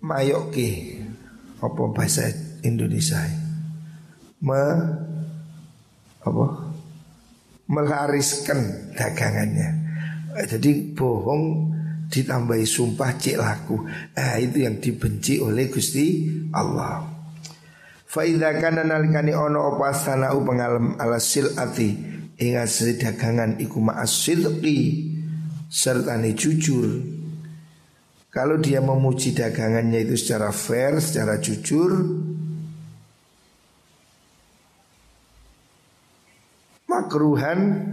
[0.00, 1.02] mayoki
[1.60, 2.30] apa bahasa
[2.62, 3.20] Indonesia.
[4.40, 4.62] Me
[6.26, 6.46] apa?
[7.70, 9.70] Melariskan dagangannya.
[10.46, 11.72] Jadi bohong
[12.10, 13.86] ditambahi sumpah cek laku.
[14.14, 17.06] Eh itu yang dibenci oleh Gusti Allah.
[18.06, 21.90] Faida kana nalikani ono apa sanau pengalem ala silati
[22.38, 22.52] ing
[23.00, 24.30] dagangan iku ma'as
[25.66, 26.88] serta jujur.
[28.30, 31.92] Kalau dia memuji dagangannya itu secara fair, secara jujur,
[36.96, 37.84] makruhan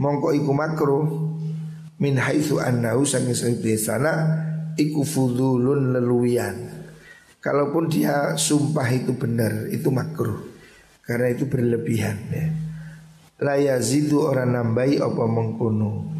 [0.00, 1.04] mongko iku makruh
[2.00, 3.36] min haitsu annahu sangi
[3.76, 4.12] sana
[4.80, 6.56] iku fudulun leluwian.
[7.38, 10.42] Kalaupun dia sumpah itu benar, itu makruh.
[11.04, 12.46] Karena itu berlebihan ya.
[13.38, 16.10] La yazidu orang nambahi apa mengkono.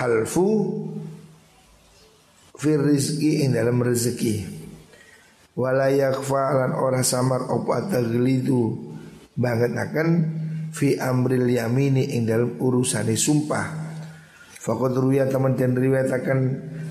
[0.00, 0.48] Halfu
[2.56, 4.58] fir rizki ing dalam rezeki.
[5.60, 8.80] Wala yakfa lan ora samar apa taglidu
[9.36, 10.08] banget akan
[10.70, 13.90] fi amril yamini ing dalam urusane sumpah.
[14.60, 16.38] Fakot ruya teman dan riwayatakan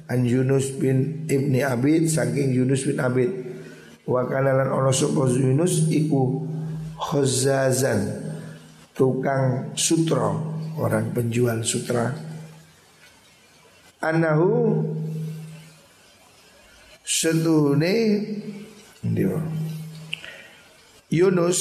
[0.09, 3.31] an Yunus bin Ibni Abid saking Yunus bin Abid.
[4.09, 6.43] Wa kanalan ono sapa Yunus iku
[6.97, 8.29] khazazan
[8.97, 10.33] tukang sutra
[10.81, 12.09] orang penjual sutra.
[14.01, 14.81] Anahu
[17.05, 17.95] seduhune
[21.13, 21.59] Yunus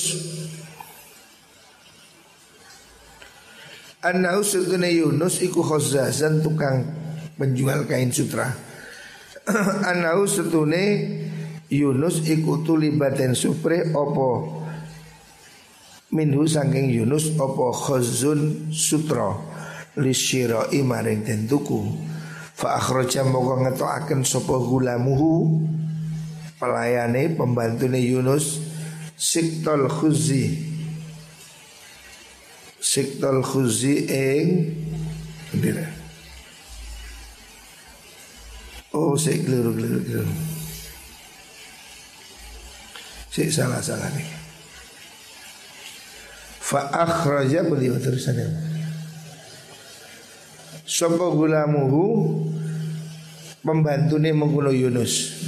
[3.98, 6.86] Annahu sutune Yunus iku khazazan tukang
[7.34, 8.46] penjual kain sutra.
[9.90, 11.02] Annahu sutune
[11.66, 14.62] Yunus iku tulibaten supre opo
[16.14, 19.34] minhu saking Yunus opo khazun sutra
[19.98, 21.90] lisyira maring den tuku.
[22.54, 25.58] Fa akhraja moko ngetokaken sapa gulamuhu
[26.54, 28.62] pelayane pembantune Yunus
[29.18, 30.67] siktol khuzi
[32.88, 34.72] Siktol khuzi ing
[35.52, 35.84] Bendera
[38.96, 40.32] Oh saya keliru keliru keliru.
[43.28, 44.24] Saya salah salah nih.
[46.64, 48.48] Fa akhraja beliau terusannya
[50.88, 52.04] Sopo gulamuhu
[53.60, 55.44] Pembantune mengkuno Yunus?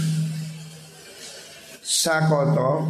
[1.80, 2.84] Sakoto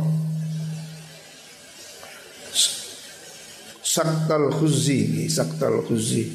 [3.90, 6.30] saktal khuzi saktal khuzi.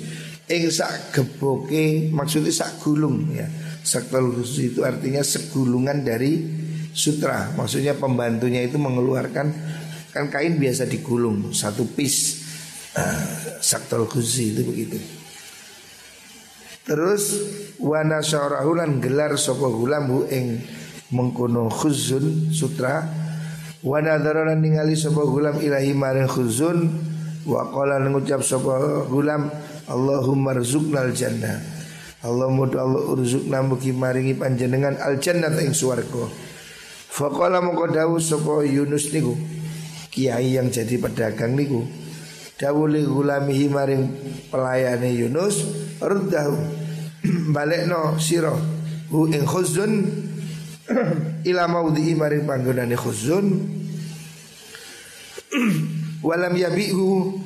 [0.46, 3.48] Ing sak geboke maksudnya sak gulung ya.
[3.82, 6.44] Saktal khuzi itu artinya segulungan dari
[6.92, 7.56] sutra.
[7.56, 9.48] Maksudnya pembantunya itu mengeluarkan
[10.12, 12.44] kan kain biasa digulung satu piece.
[12.96, 15.00] Uh, saktal khuzi itu begitu.
[16.86, 17.24] Terus
[17.82, 20.62] wana syarahulan gelar sapa gulam ing
[21.10, 23.02] mengkono khuzun sutra.
[23.86, 26.80] Wana darolan ningali sapa gulam ilahi maring khuzun
[27.46, 29.50] Wa qala ngucap sapa gulam
[29.86, 31.62] Allahumma rzuqnal jannah.
[32.26, 36.26] Allah mudah Allah urzukna mugi maringi panjenengan al jannah ing swarga.
[37.16, 39.38] Faqala moko dawuh sapa Yunus niku
[40.12, 41.88] kiai yang jadi pedagang niku
[42.56, 44.04] dawuh li gulamihi maring
[44.48, 45.64] pelayane Yunus
[46.00, 46.56] ruddahu
[47.56, 48.52] balekno sira
[49.12, 49.92] hu ing khuzun
[51.52, 53.46] ila maudhi maring panggonane khuzun
[56.26, 57.38] walam yabihu.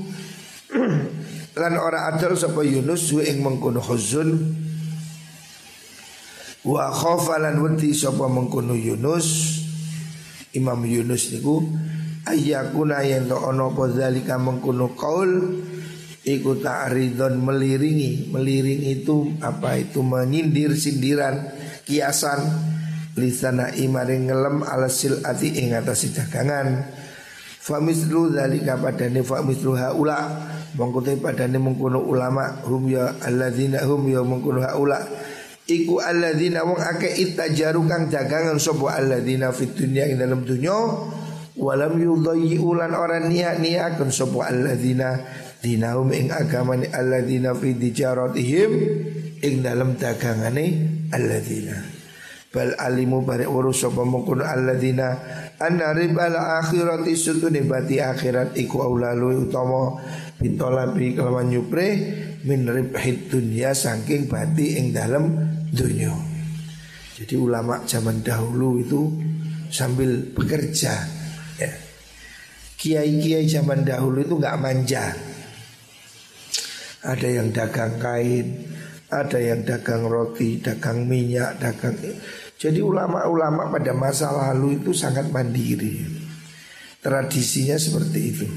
[1.59, 4.31] Lan ora adol sapa Yunus wa ing mengkono huzun.
[6.63, 9.59] Wa khofa lan wedi sapa mengkono Yunus.
[10.55, 11.61] Imam Yunus niku
[12.25, 14.95] ayyakuna yen to ana apa zalika mengkono
[16.23, 18.31] iku ta'ridon meliringi.
[18.31, 19.75] Meliring itu apa?
[19.75, 21.51] Itu menyindir sindiran
[21.83, 22.71] kiasan.
[23.19, 26.87] Lisana imaring ngelem alasil ati ing atas dagangan
[27.69, 30.17] Famislu dzalika padane famislu haula.
[30.73, 35.05] Mongko te padane mengkono ulama hum ya alladzina hum ya mengkono haula.
[35.69, 40.73] Iku alladzina wong akeh ittajaru kang dagangan sapa alladzina fid dunya ing dalam dunya
[41.59, 45.21] walam yudayyi ulan orang niat niatkan sapa alladzina
[45.61, 48.71] dinahum ing agamane alladzina fi tijaratihim
[49.43, 50.65] ing dalam dagangane
[51.11, 51.98] alladzina
[52.49, 55.21] bal alimu bare urus sapa mungkun alladzina
[55.61, 60.01] anna ribal akhirati sutune bati akhirat iku aulalu utama
[60.41, 61.87] bitolabi kelawan nyupre
[62.47, 65.29] min ribhid dunya saking bati ing dalam
[65.69, 66.15] dunia.
[67.19, 69.11] Jadi ulama zaman dahulu itu
[69.67, 70.95] sambil bekerja.
[71.59, 71.71] Ya.
[72.79, 75.11] Kiai-kiai zaman dahulu itu nggak manja.
[77.03, 78.63] Ada yang dagang kain,
[79.09, 81.97] ada yang dagang roti, dagang minyak, dagang.
[82.55, 86.05] Jadi ulama-ulama pada masa lalu itu sangat mandiri.
[87.01, 88.47] Tradisinya seperti itu.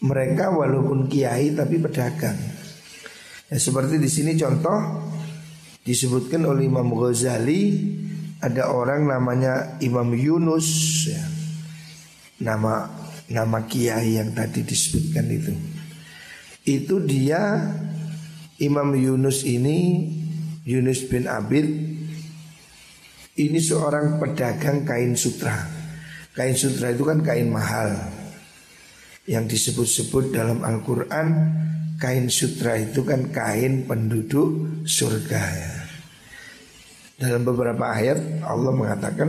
[0.00, 2.36] Mereka walaupun kiai tapi pedagang.
[3.50, 4.78] Ya, seperti di sini contoh
[5.82, 7.62] disebutkan oleh Imam Ghazali
[8.40, 10.68] ada orang namanya Imam Yunus
[11.08, 11.20] ya.
[12.40, 12.88] nama
[13.28, 15.52] nama kiai yang tadi disebutkan itu
[16.64, 17.58] itu dia
[18.60, 20.06] Imam Yunus ini
[20.68, 21.66] Yunus bin Abid
[23.40, 25.64] ini seorang pedagang kain sutra
[26.36, 27.96] kain sutra itu kan kain mahal
[29.28, 31.28] yang disebut-sebut dalam Al-Quran
[32.00, 35.74] kain sutra itu kan kain penduduk surga ya.
[37.20, 39.28] Dalam beberapa ayat Allah mengatakan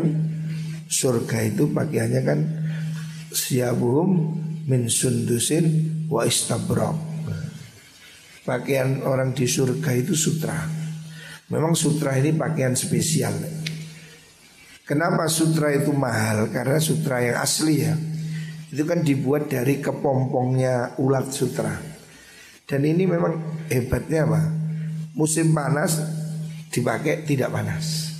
[0.87, 2.39] surga itu pakaiannya kan
[3.35, 4.09] siabuhum
[4.63, 7.10] min sundusin wa istabrak.
[8.41, 10.65] Pakaian orang di surga itu sutra.
[11.51, 13.35] Memang sutra ini pakaian spesial.
[14.87, 16.49] Kenapa sutra itu mahal?
[16.49, 17.93] Karena sutra yang asli ya.
[18.71, 21.75] Itu kan dibuat dari kepompongnya ulat sutra.
[22.65, 24.41] Dan ini memang hebatnya apa?
[25.11, 25.99] Musim panas
[26.71, 28.15] dipakai tidak panas.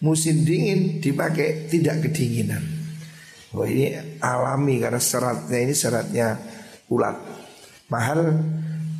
[0.00, 2.64] Musim dingin dipakai tidak kedinginan.
[3.52, 3.92] Wah ini
[4.24, 6.28] alami karena seratnya ini seratnya
[6.88, 7.16] ulat.
[7.92, 8.40] Mahal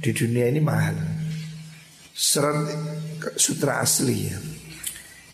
[0.00, 0.96] di dunia ini mahal.
[2.16, 2.68] Serat
[3.36, 4.38] sutra asli ya.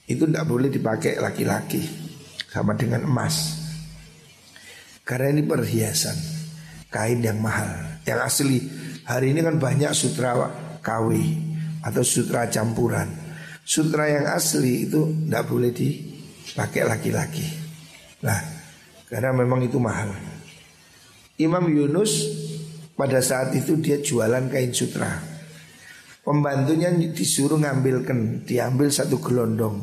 [0.06, 1.82] Itu tidak boleh dipakai laki-laki
[2.50, 3.66] sama dengan emas.
[5.02, 6.18] Karena ini perhiasan
[6.90, 10.34] kain yang mahal, yang asli Hari ini kan banyak sutra
[10.82, 11.10] KW
[11.86, 13.06] atau sutra campuran.
[13.62, 17.46] Sutra yang asli itu tidak boleh dipakai laki-laki.
[18.26, 18.42] Nah,
[19.06, 20.10] karena memang itu mahal.
[21.38, 22.18] Imam Yunus
[22.97, 25.20] pada saat itu dia jualan kain sutra.
[26.26, 29.78] Pembantunya disuruh ngambilkan, diambil satu gelondong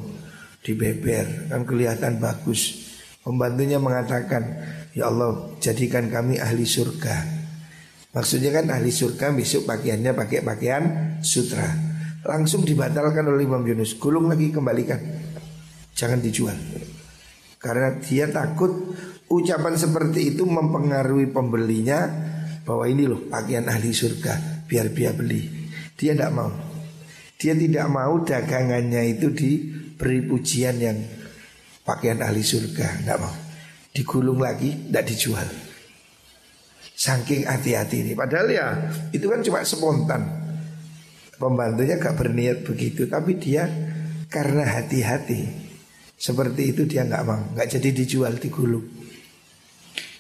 [0.60, 2.92] di beber, kan kelihatan bagus.
[3.24, 4.44] Pembantunya mengatakan,
[4.92, 7.16] "Ya Allah, jadikan kami ahli surga."
[8.12, 10.84] Maksudnya kan ahli surga besok pakaiannya pakai pakaian
[11.24, 11.66] sutra.
[12.28, 13.96] Langsung dibatalkan oleh Imam Yunus.
[13.96, 15.00] Gulung lagi kembalikan.
[15.96, 16.56] Jangan dijual.
[17.58, 18.70] Karena dia takut
[19.32, 22.06] ucapan seperti itu mempengaruhi pembelinya
[22.64, 25.70] bahwa ini loh pakaian ahli surga biar dia beli.
[26.00, 26.52] Dia tidak mau.
[27.38, 30.98] Dia tidak mau dagangannya itu diberi pujian yang
[31.84, 33.04] pakaian ahli surga.
[33.04, 33.36] Tidak mau.
[33.94, 35.48] Digulung lagi, tidak dijual.
[36.94, 38.68] Saking hati-hati ini Padahal ya
[39.10, 40.24] itu kan cuma spontan
[41.42, 43.66] Pembantunya gak berniat begitu Tapi dia
[44.30, 45.42] karena hati-hati
[46.14, 48.86] Seperti itu dia gak mau Gak jadi dijual di gulung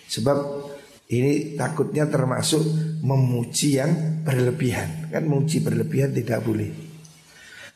[0.09, 0.37] Sebab
[1.19, 2.63] ini takutnya termasuk
[3.03, 5.11] memuji yang berlebihan.
[5.11, 6.71] Kan memuji berlebihan tidak boleh.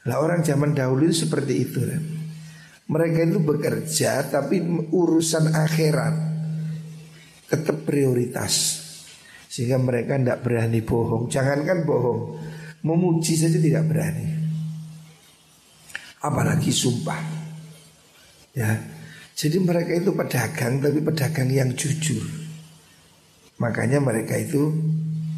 [0.08, 2.04] Nah orang zaman dahulu itu seperti itu kan?
[2.88, 6.16] Mereka itu bekerja tapi urusan akhirat
[7.52, 8.86] tetap prioritas.
[9.52, 11.28] Sehingga mereka tidak berani bohong.
[11.28, 12.22] Jangankan bohong
[12.86, 14.28] Memuji saja tidak berani.
[16.24, 17.20] Apalagi sumpah.
[18.56, 18.80] Ya.
[19.38, 22.47] Jadi mereka itu pedagang Tapi pedagang yang jujur
[23.58, 24.70] Makanya mereka itu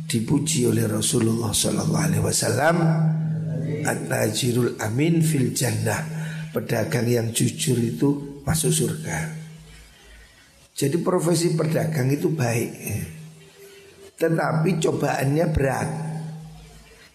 [0.10, 2.78] Dipuji oleh Rasulullah Sallallahu Alaihi Wasallam
[3.86, 6.18] At-tajirul amin fil jannah.
[6.50, 9.38] Pedagang yang jujur itu Masuk surga.
[10.74, 12.72] Jadi profesi pedagang itu baik.
[14.18, 15.90] Tetapi cobaannya berat.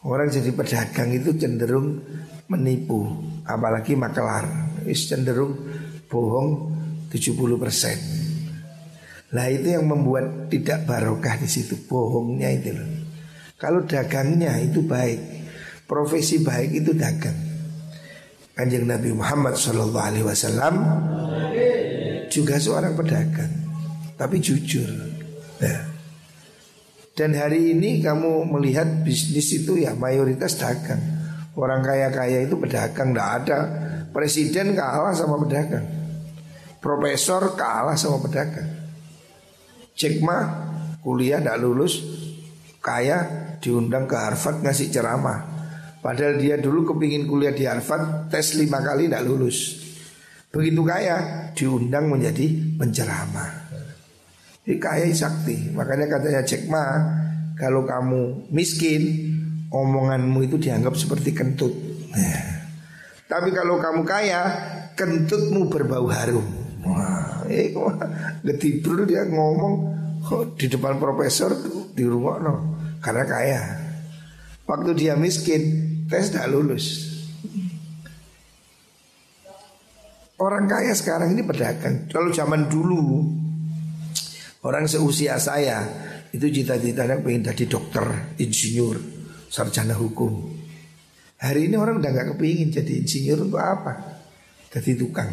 [0.07, 1.99] Orang jadi pedagang itu cenderung
[2.47, 3.11] menipu
[3.43, 4.47] Apalagi makelar.
[4.87, 5.59] Cenderung
[6.07, 6.71] bohong
[7.11, 8.24] 70%
[9.35, 12.89] Nah itu yang membuat tidak barokah di situ Bohongnya itu loh
[13.59, 15.20] Kalau dagangnya itu baik
[15.91, 17.37] Profesi baik itu dagang
[18.55, 20.74] Kanjeng Nabi Muhammad SAW
[22.30, 23.53] Juga seorang pedagang
[24.14, 24.89] Tapi jujur
[25.61, 25.93] Nah
[27.14, 30.99] dan hari ini kamu melihat bisnis itu ya mayoritas dagang
[31.55, 33.59] Orang kaya-kaya itu pedagang tidak ada.
[34.11, 35.87] Presiden kalah sama pedagang.
[36.82, 38.74] Profesor kalah sama pedagang.
[39.95, 40.38] Jack Ma
[40.99, 42.03] kuliah tidak lulus,
[42.82, 45.38] kaya diundang ke Harvard ngasih ceramah.
[46.05, 49.80] Padahal dia dulu kepingin kuliah di Harvard, tes lima kali tidak lulus.
[50.51, 53.64] Begitu kaya, diundang menjadi penceramah.
[54.64, 55.70] Jadi kaya sakti.
[55.76, 56.84] Makanya katanya Jack Ma,
[57.55, 59.34] kalau kamu miskin,
[59.68, 61.74] omonganmu itu dianggap seperti kentut.
[62.14, 62.64] Nah.
[63.28, 64.42] Tapi kalau kamu kaya,
[64.97, 66.47] kentutmu berbau harum.
[66.86, 67.14] Wah,
[67.49, 67.72] eh
[68.45, 69.74] getibur dia ngomong
[70.30, 71.53] oh, di depan profesor
[71.95, 72.55] di rumah no,
[73.05, 73.62] karena kaya.
[74.64, 75.62] Waktu dia miskin,
[76.09, 77.14] tes tidak lulus.
[80.40, 82.09] Orang kaya sekarang ini pedagang.
[82.11, 83.22] Kalau zaman dulu
[84.64, 85.84] orang seusia saya
[86.34, 88.99] itu cita-citanya pengen jadi dokter, insinyur
[89.47, 90.51] sarjana hukum.
[91.38, 93.92] Hari ini orang udah nggak kepingin jadi insinyur untuk apa?
[94.74, 95.30] Jadi tukang.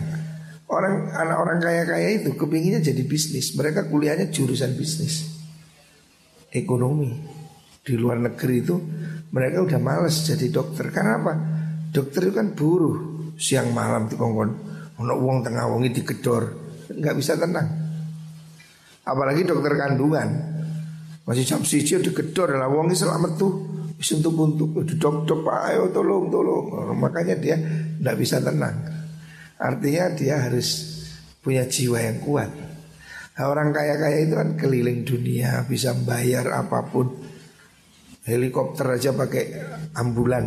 [0.71, 3.51] Orang anak orang kaya-kaya itu kepinginnya jadi bisnis.
[3.59, 5.27] Mereka kuliahnya jurusan bisnis,
[6.47, 7.11] ekonomi.
[7.81, 8.75] Di luar negeri itu
[9.35, 10.87] mereka udah males jadi dokter.
[10.95, 11.33] Karena apa?
[11.91, 12.97] Dokter itu kan buruh
[13.35, 14.51] siang malam di kongkon.
[15.03, 16.43] Ono uang tengah wongi digedor,
[16.87, 17.67] nggak bisa tenang.
[19.03, 20.29] Apalagi dokter kandungan,
[21.27, 23.53] masih jam siji digedor lah wongi selamat tuh
[24.01, 29.00] Sentuh untuk dok dok pak ayo tolong tolong makanya dia tidak bisa tenang
[29.61, 30.89] artinya dia harus
[31.45, 32.49] punya jiwa yang kuat.
[33.37, 37.29] Nah, orang kaya kaya itu kan keliling dunia bisa bayar apa pun.
[38.21, 39.45] Helikopter aja pakai
[39.97, 40.45] ambulan.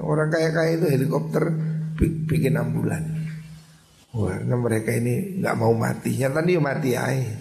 [0.00, 1.52] Orang kaya kaya itu helikopter
[2.00, 3.04] bikin ambulan.
[4.16, 6.16] Karena mereka ini nggak mau mati.
[6.16, 7.36] Nyata nih mati aja.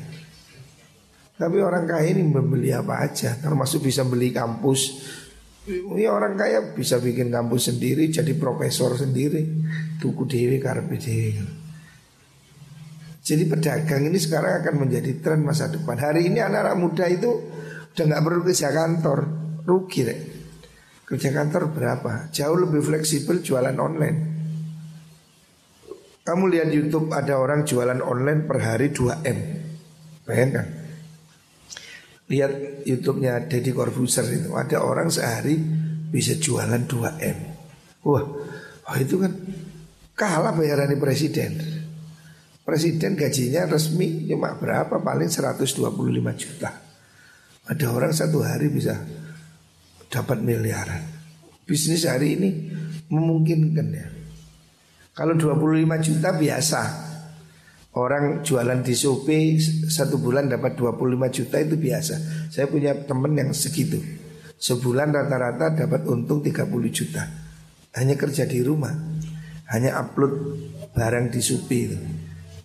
[1.35, 5.03] Tapi orang kaya ini membeli apa aja Termasuk bisa beli kampus
[5.65, 9.41] Ya orang kaya bisa bikin kampus sendiri, jadi profesor sendiri,
[9.97, 11.41] tuku dewi karpe dewi.
[13.25, 15.97] Jadi pedagang ini sekarang akan menjadi tren masa depan.
[15.97, 17.49] Hari ini anak-anak muda itu
[17.97, 19.19] udah nggak perlu kerja kantor,
[19.65, 20.19] rugi deh.
[21.09, 22.29] Kerja kantor berapa?
[22.29, 24.17] Jauh lebih fleksibel jualan online.
[26.21, 29.37] Kamu lihat YouTube ada orang jualan online per hari 2M.
[30.29, 30.84] Bayangkan.
[32.25, 35.61] Lihat YouTube-nya Deddy Corbuzier itu ada orang sehari
[36.09, 37.37] bisa jualan 2M.
[38.01, 38.25] Wah,
[38.85, 39.33] wah itu kan
[40.17, 41.61] kalah bayaran presiden.
[42.65, 44.97] Presiden gajinya resmi cuma berapa?
[44.97, 45.85] Paling 125
[46.33, 46.71] juta.
[47.69, 48.97] Ada orang satu hari bisa
[50.09, 51.05] dapat miliaran.
[51.65, 52.49] Bisnis hari ini
[53.09, 54.07] memungkinkan ya.
[55.13, 56.81] Kalau 25 juta biasa,
[57.95, 59.55] Orang jualan di Shopee
[59.87, 62.15] satu bulan dapat 25 juta itu biasa.
[62.51, 64.03] Saya punya temen yang segitu.
[64.59, 67.23] Sebulan rata-rata dapat untung 30 juta.
[67.95, 68.91] Hanya kerja di rumah.
[69.71, 70.33] Hanya upload
[70.91, 71.97] barang di Shopee itu.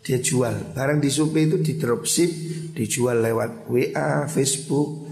[0.03, 0.75] Dia jual.
[0.75, 2.31] Barang di Shopee itu di dropship,
[2.75, 5.07] dijual lewat WA, Facebook.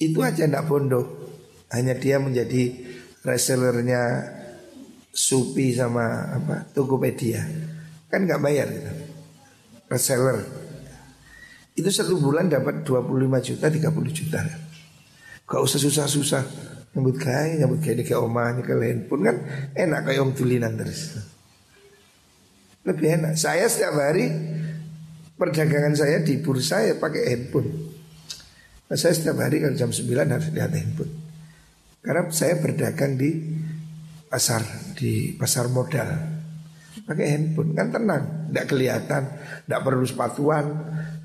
[0.00, 1.28] Itu aja ndak bondo.
[1.76, 2.72] Hanya dia menjadi
[3.20, 4.32] resellernya
[5.12, 7.44] Shopee sama apa Tokopedia.
[8.08, 9.01] Kan nggak bayar gitu
[9.92, 10.40] reseller.
[11.76, 14.40] Itu satu bulan dapat 25 juta 30 juta.
[15.44, 16.44] Gak usah susah-susah.
[16.92, 19.36] Nyambut kain, nyambut kain ke omahnya ke handphone kan
[19.72, 21.16] Enak kayak om tulinan terus.
[22.84, 23.34] Lebih enak.
[23.40, 24.28] Saya setiap hari
[25.32, 27.66] Perdagangan saya di bursa ya pakai handphone.
[28.86, 31.10] Nah, Saya setiap hari kalau jam 9 harus lihat handphone.
[31.98, 33.42] Karena saya berdagang di
[34.28, 34.62] pasar
[34.94, 36.41] Di pasar modal
[37.02, 39.22] pakai handphone kan tenang, tidak kelihatan,
[39.66, 40.64] tidak perlu sepatuan,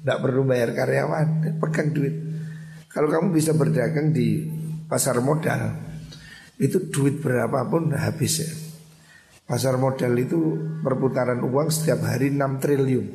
[0.02, 1.28] tidak perlu bayar karyawan,
[1.62, 2.16] pegang duit.
[2.90, 4.42] Kalau kamu bisa berdagang di
[4.90, 5.76] pasar modal,
[6.58, 8.50] itu duit berapapun habis ya.
[9.48, 13.08] Pasar modal itu perputaran uang setiap hari 6 triliun.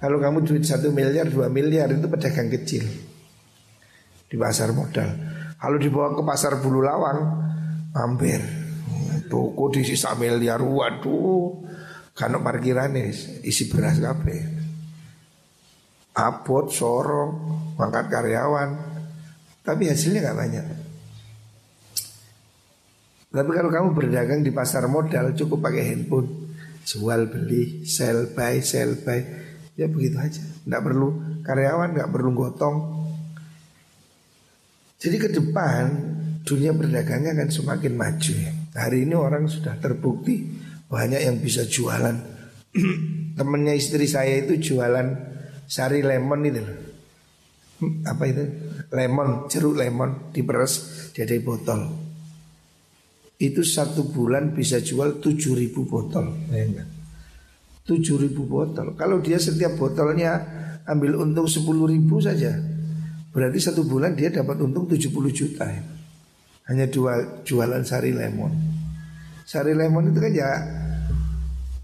[0.00, 2.88] Kalau kamu duit 1 miliar, 2 miliar itu pedagang kecil
[4.30, 5.12] di pasar modal.
[5.60, 7.20] Kalau dibawa ke pasar bulu lawang,
[7.92, 8.61] hampir
[9.32, 11.64] Toko di sisa miliar waduh
[12.12, 12.92] karena parkiran
[13.40, 14.60] isi beras kape.
[16.12, 17.32] Abot, sorong,
[17.80, 18.70] mangkat karyawan,
[19.64, 20.66] tapi hasilnya nggak banyak.
[23.32, 26.52] Tapi kalau kamu berdagang di pasar modal cukup pakai handphone,
[26.84, 29.24] jual beli, sell buy, sell buy,
[29.72, 30.44] ya begitu aja.
[30.68, 31.08] Nggak perlu
[31.40, 32.76] karyawan, nggak perlu gotong.
[35.00, 35.84] Jadi ke depan
[36.44, 38.61] dunia perdagangnya akan semakin maju ya.
[38.72, 40.48] Hari ini orang sudah terbukti
[40.88, 42.16] banyak yang bisa jualan.
[43.38, 45.08] Temennya istri saya itu jualan
[45.68, 46.78] sari lemon itu loh.
[48.08, 48.44] Apa itu?
[48.92, 52.12] Lemon, jeruk lemon diperes jadi botol.
[53.42, 56.30] itu satu bulan bisa jual tujuh ribu botol.
[57.82, 58.94] Tujuh ribu botol.
[58.94, 60.38] Kalau dia setiap botolnya
[60.86, 62.54] ambil untung sepuluh ribu saja,
[63.34, 65.66] berarti satu bulan dia dapat untung 70 juta.
[65.66, 65.82] Ya.
[66.70, 68.52] Hanya jual jualan sari lemon.
[69.42, 70.50] Sari lemon itu kan ya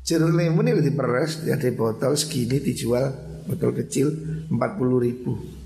[0.06, 3.12] jeruk lemon ini diperes, ya di botol segini dijual
[3.44, 4.08] botol kecil
[4.48, 5.58] 40 ribu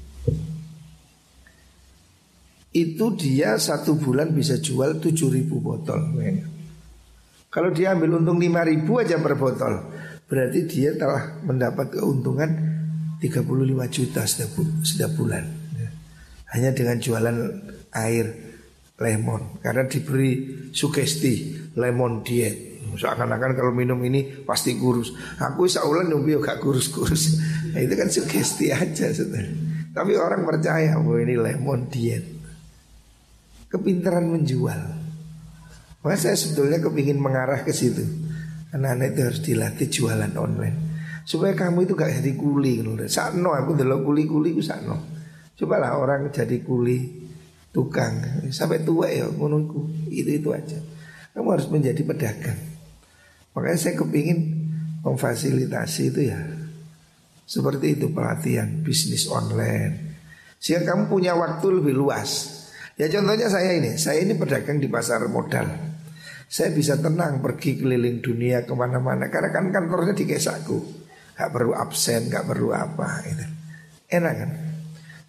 [2.72, 6.16] itu dia satu bulan bisa jual 7 ribu botol.
[7.52, 9.92] Kalau dia ambil untung 5 ribu aja per botol,
[10.24, 12.48] berarti dia telah mendapat keuntungan
[13.20, 13.44] 35
[13.92, 15.44] juta setiap bulan.
[16.56, 17.36] Hanya dengan jualan
[17.92, 18.51] air
[19.02, 20.32] lemon karena diberi
[20.70, 22.70] sugesti lemon diet.
[22.92, 25.16] Seakan-akan kalau minum ini pasti kurus.
[25.40, 27.40] Aku saulan nunggu gak kurus-kurus.
[27.72, 29.40] Nah, itu kan sugesti aja sudah.
[29.96, 32.24] Tapi orang percaya bahwa ini lemon diet
[33.72, 34.82] kepintaran menjual.
[36.04, 38.04] Maka saya sebetulnya kepingin mengarah ke situ.
[38.76, 40.76] Anak-anak itu harus dilatih jualan online.
[41.24, 43.00] Supaya kamu itu gak jadi kuli loh.
[43.08, 45.00] Sakno aku dulu kuli-kuli ku sakno.
[45.56, 47.22] Cobalah orang jadi kuli
[47.72, 50.78] tukang sampai tua ya menunggu itu itu aja.
[51.32, 52.60] Kamu harus menjadi pedagang.
[53.56, 54.38] Makanya saya kepingin
[55.00, 56.40] memfasilitasi itu ya
[57.48, 60.16] seperti itu pelatihan bisnis online.
[60.62, 62.60] Sehingga kamu punya waktu lebih luas.
[62.94, 65.68] Ya contohnya saya ini, saya ini pedagang di pasar modal.
[66.46, 70.78] Saya bisa tenang pergi keliling dunia ke mana-mana karena kan kantornya di kesaku.
[71.32, 73.44] Gak perlu absen, gak perlu apa itu.
[74.12, 74.50] Enak kan?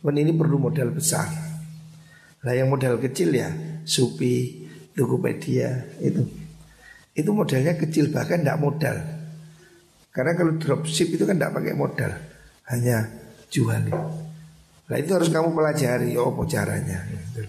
[0.04, 1.53] Dan ini perlu modal besar.
[2.44, 3.50] Lah yang modal kecil ya,
[3.88, 6.24] Supi, Tokopedia itu.
[7.14, 8.98] Itu modalnya kecil bahkan tidak modal.
[10.14, 12.12] Karena kalau dropship itu kan tidak pakai modal,
[12.70, 13.10] hanya
[13.50, 13.86] jual.
[14.94, 17.42] Nah itu harus kamu pelajari oh apa caranya gitu.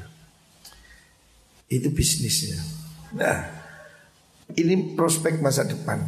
[1.68, 2.60] Itu bisnisnya
[3.18, 3.38] Nah
[4.54, 5.98] ini prospek masa depan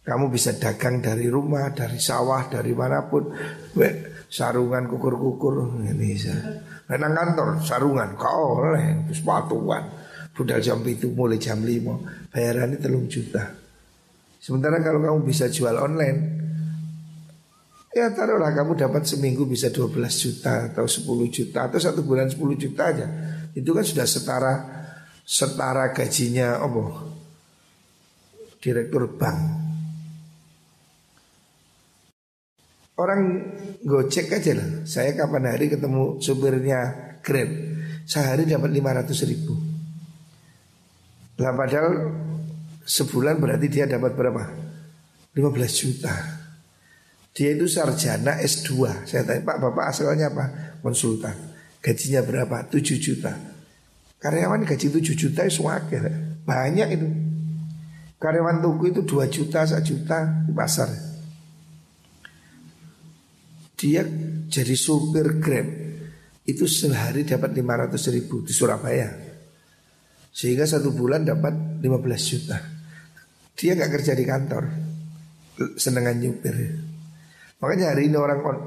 [0.00, 3.30] Kamu bisa dagang dari rumah, dari sawah, dari mana pun
[4.30, 6.34] Sarungan kukur-kukur ini bisa
[6.90, 9.86] Menang kantor, sarungan, kau oleh, sepatuan
[10.34, 13.46] Budal jam itu mulai jam 5 Bayarannya telung juta
[14.42, 16.40] Sementara kalau kamu bisa jual online
[17.90, 22.38] Ya taruhlah kamu dapat seminggu bisa 12 juta atau 10 juta atau satu bulan 10
[22.54, 23.06] juta aja.
[23.50, 24.54] Itu kan sudah setara
[25.26, 27.10] setara gajinya apa?
[28.62, 29.59] Direktur bank.
[33.00, 33.20] Orang
[33.80, 34.84] gocek aja lah.
[34.84, 36.80] Saya kapan hari ketemu supirnya
[37.24, 37.48] Grab.
[38.04, 39.56] Sehari dapat 500 ribu.
[41.40, 42.12] Lah padahal
[42.84, 44.44] sebulan berarti dia dapat berapa?
[45.32, 46.12] 15 juta.
[47.30, 50.74] Dia itu sarjana S2 Saya tanya Pak Bapak asalnya apa?
[50.82, 51.38] Konsultan
[51.78, 52.66] Gajinya berapa?
[52.66, 53.30] 7 juta
[54.18, 56.10] Karyawan gaji 7 juta itu wakil
[56.42, 57.08] Banyak itu
[58.18, 61.09] Karyawan tuku itu 2 juta, 1 juta di pasar
[63.80, 64.04] Dia
[64.44, 65.68] jadi supir Grab.
[66.44, 69.08] Itu sehari dapat 500 ribu di Surabaya.
[70.28, 72.60] Sehingga satu bulan dapat 15 juta.
[73.56, 74.64] Dia gak kerja di kantor.
[75.80, 76.56] Senengan nyupir.
[77.60, 78.58] Makanya hari ini orang on,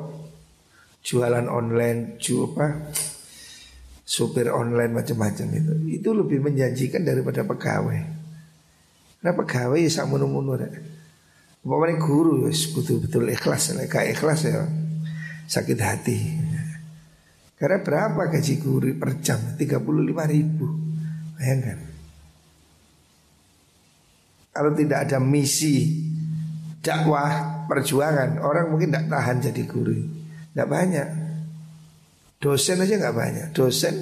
[1.01, 2.93] jualan online, jual apa,
[4.05, 8.01] supir online macam-macam itu, itu lebih menjanjikan daripada pegawai.
[9.17, 10.69] Karena pegawai ya sama munu ya.
[11.65, 14.61] Pokoknya guru ya betul-betul ikhlas, kayak ikhlas ya
[15.53, 16.19] sakit hati.
[17.53, 19.39] Karena berapa gaji guru per jam?
[19.53, 20.65] 35 ribu.
[21.37, 21.79] Bayangkan.
[24.53, 26.03] Kalau tidak ada misi
[26.83, 29.95] dakwah perjuangan orang mungkin tidak tahan jadi guru
[30.51, 31.07] tidak banyak
[32.43, 33.95] dosen aja nggak banyak dosen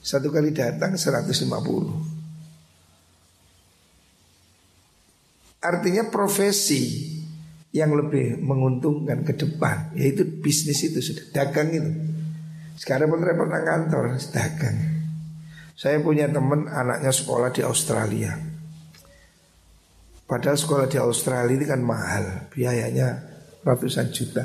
[0.00, 1.36] satu kali datang 150
[5.60, 7.12] artinya profesi
[7.72, 9.96] yang lebih menguntungkan ke depan.
[9.96, 11.90] Yaitu bisnis itu sudah dagang itu.
[12.76, 14.78] Sekarang pun repot kantor dagang.
[15.72, 18.36] Saya punya teman anaknya sekolah di Australia.
[20.28, 23.08] Padahal sekolah di Australia ini kan mahal Biayanya
[23.64, 24.44] ratusan juta.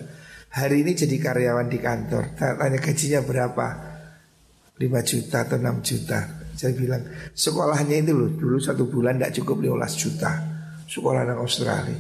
[0.52, 2.34] Hari ini jadi karyawan di kantor.
[2.40, 3.68] Tanya gajinya berapa?
[4.78, 6.20] 5 juta atau 6 juta.
[6.58, 7.06] Saya bilang
[7.38, 10.32] sekolahnya itu loh Dulu satu bulan tidak cukup 15 juta.
[10.88, 12.00] Sekolah di Australia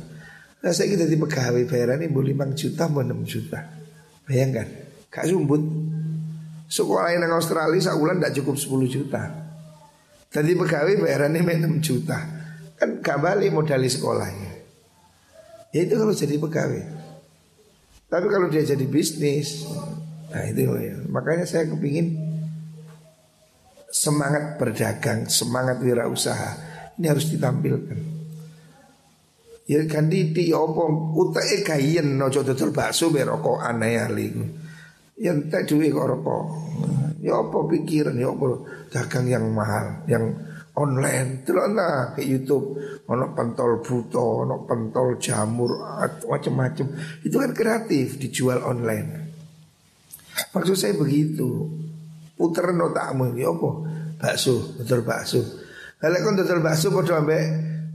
[0.57, 3.59] Nah saya kita di pegawai bayaran ini 5 juta mau 6 juta?
[4.25, 5.63] Bayangkan Gak sumbut.
[6.67, 9.23] Sekolah di Australia sebulan tidak cukup 10 juta.
[10.27, 12.19] Tadi pegawai bayarannya 6 juta.
[12.75, 14.51] Kan gak balik modali sekolahnya.
[15.71, 16.83] Ya itu kalau jadi pegawai.
[18.07, 19.67] Tapi kalau dia jadi bisnis
[20.27, 22.19] Nah itu ya Makanya saya kepingin
[23.87, 26.51] semangat berdagang, semangat wirausaha
[26.99, 28.16] ini harus ditampilkan.
[29.67, 34.31] Ya kan di di opo utake gayen nojo dodol bakso be rokok aneh ali.
[35.19, 36.43] Ya tak duwe kok rokok.
[37.19, 38.47] Ya apa pikiran ya apa
[38.87, 40.23] dagang yang mahal, yang
[40.79, 41.43] online.
[41.43, 42.79] Delokna ke YouTube
[43.11, 46.87] ono pentol buto, ono pentol jamur macam-macam.
[47.27, 49.27] Itu kan kreatif dijual online.
[50.55, 51.67] Maksud saya begitu.
[52.37, 53.69] Puter otakmu ya apa?
[54.21, 55.41] Bakso, betul bakso.
[55.97, 57.45] Kalau kon dodol bakso padha ambek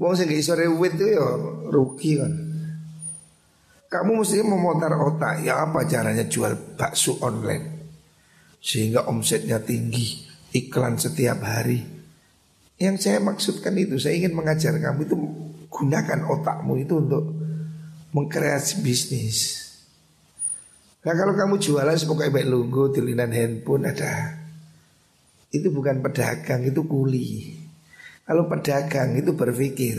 [0.00, 1.26] Wong sing iso rewit itu ya
[1.68, 2.32] rugi kan.
[3.92, 7.82] Kamu mesti memutar otak ya apa caranya jual bakso online
[8.62, 10.22] sehingga omsetnya tinggi,
[10.54, 11.82] iklan setiap hari.
[12.78, 15.16] Yang saya maksudkan itu saya ingin mengajar kamu itu
[15.68, 17.24] gunakan otakmu itu untuk
[18.16, 19.38] mengkreasi bisnis.
[21.02, 24.38] Nah kalau kamu jualan sepokoknya baik logo, tulisan handphone ada.
[25.52, 27.61] Itu bukan pedagang, itu kuli.
[28.22, 29.98] Kalau pedagang itu berpikir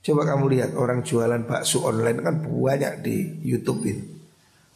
[0.00, 4.04] Coba kamu lihat orang jualan bakso online kan banyak di Youtube ini.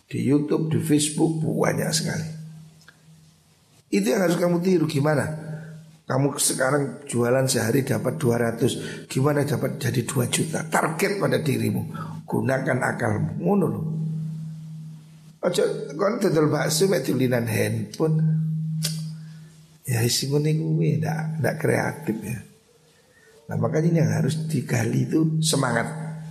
[0.04, 2.28] Di Youtube, di Facebook banyak sekali.
[3.88, 5.24] Itu yang harus kamu tiru gimana?
[6.04, 10.60] Kamu sekarang jualan sehari dapat 200 Gimana dapat jadi 2 juta?
[10.68, 11.80] Target pada dirimu
[12.28, 13.40] Gunakan akalmu.
[13.40, 13.84] Ngono loh
[15.40, 15.64] Ojo
[15.96, 16.20] kon
[16.52, 17.08] bakso mek
[17.48, 18.43] handphone
[19.84, 22.40] Ya kuning kuwi ndak ndak kreatif ya.
[23.52, 25.84] Nah makanya yang harus digali itu semangat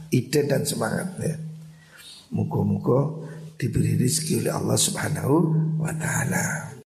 [0.09, 1.37] ide dan semangat ya.
[2.33, 3.29] Muka-muka
[3.61, 5.35] diberi rezeki oleh Allah Subhanahu
[5.77, 6.72] wa taala.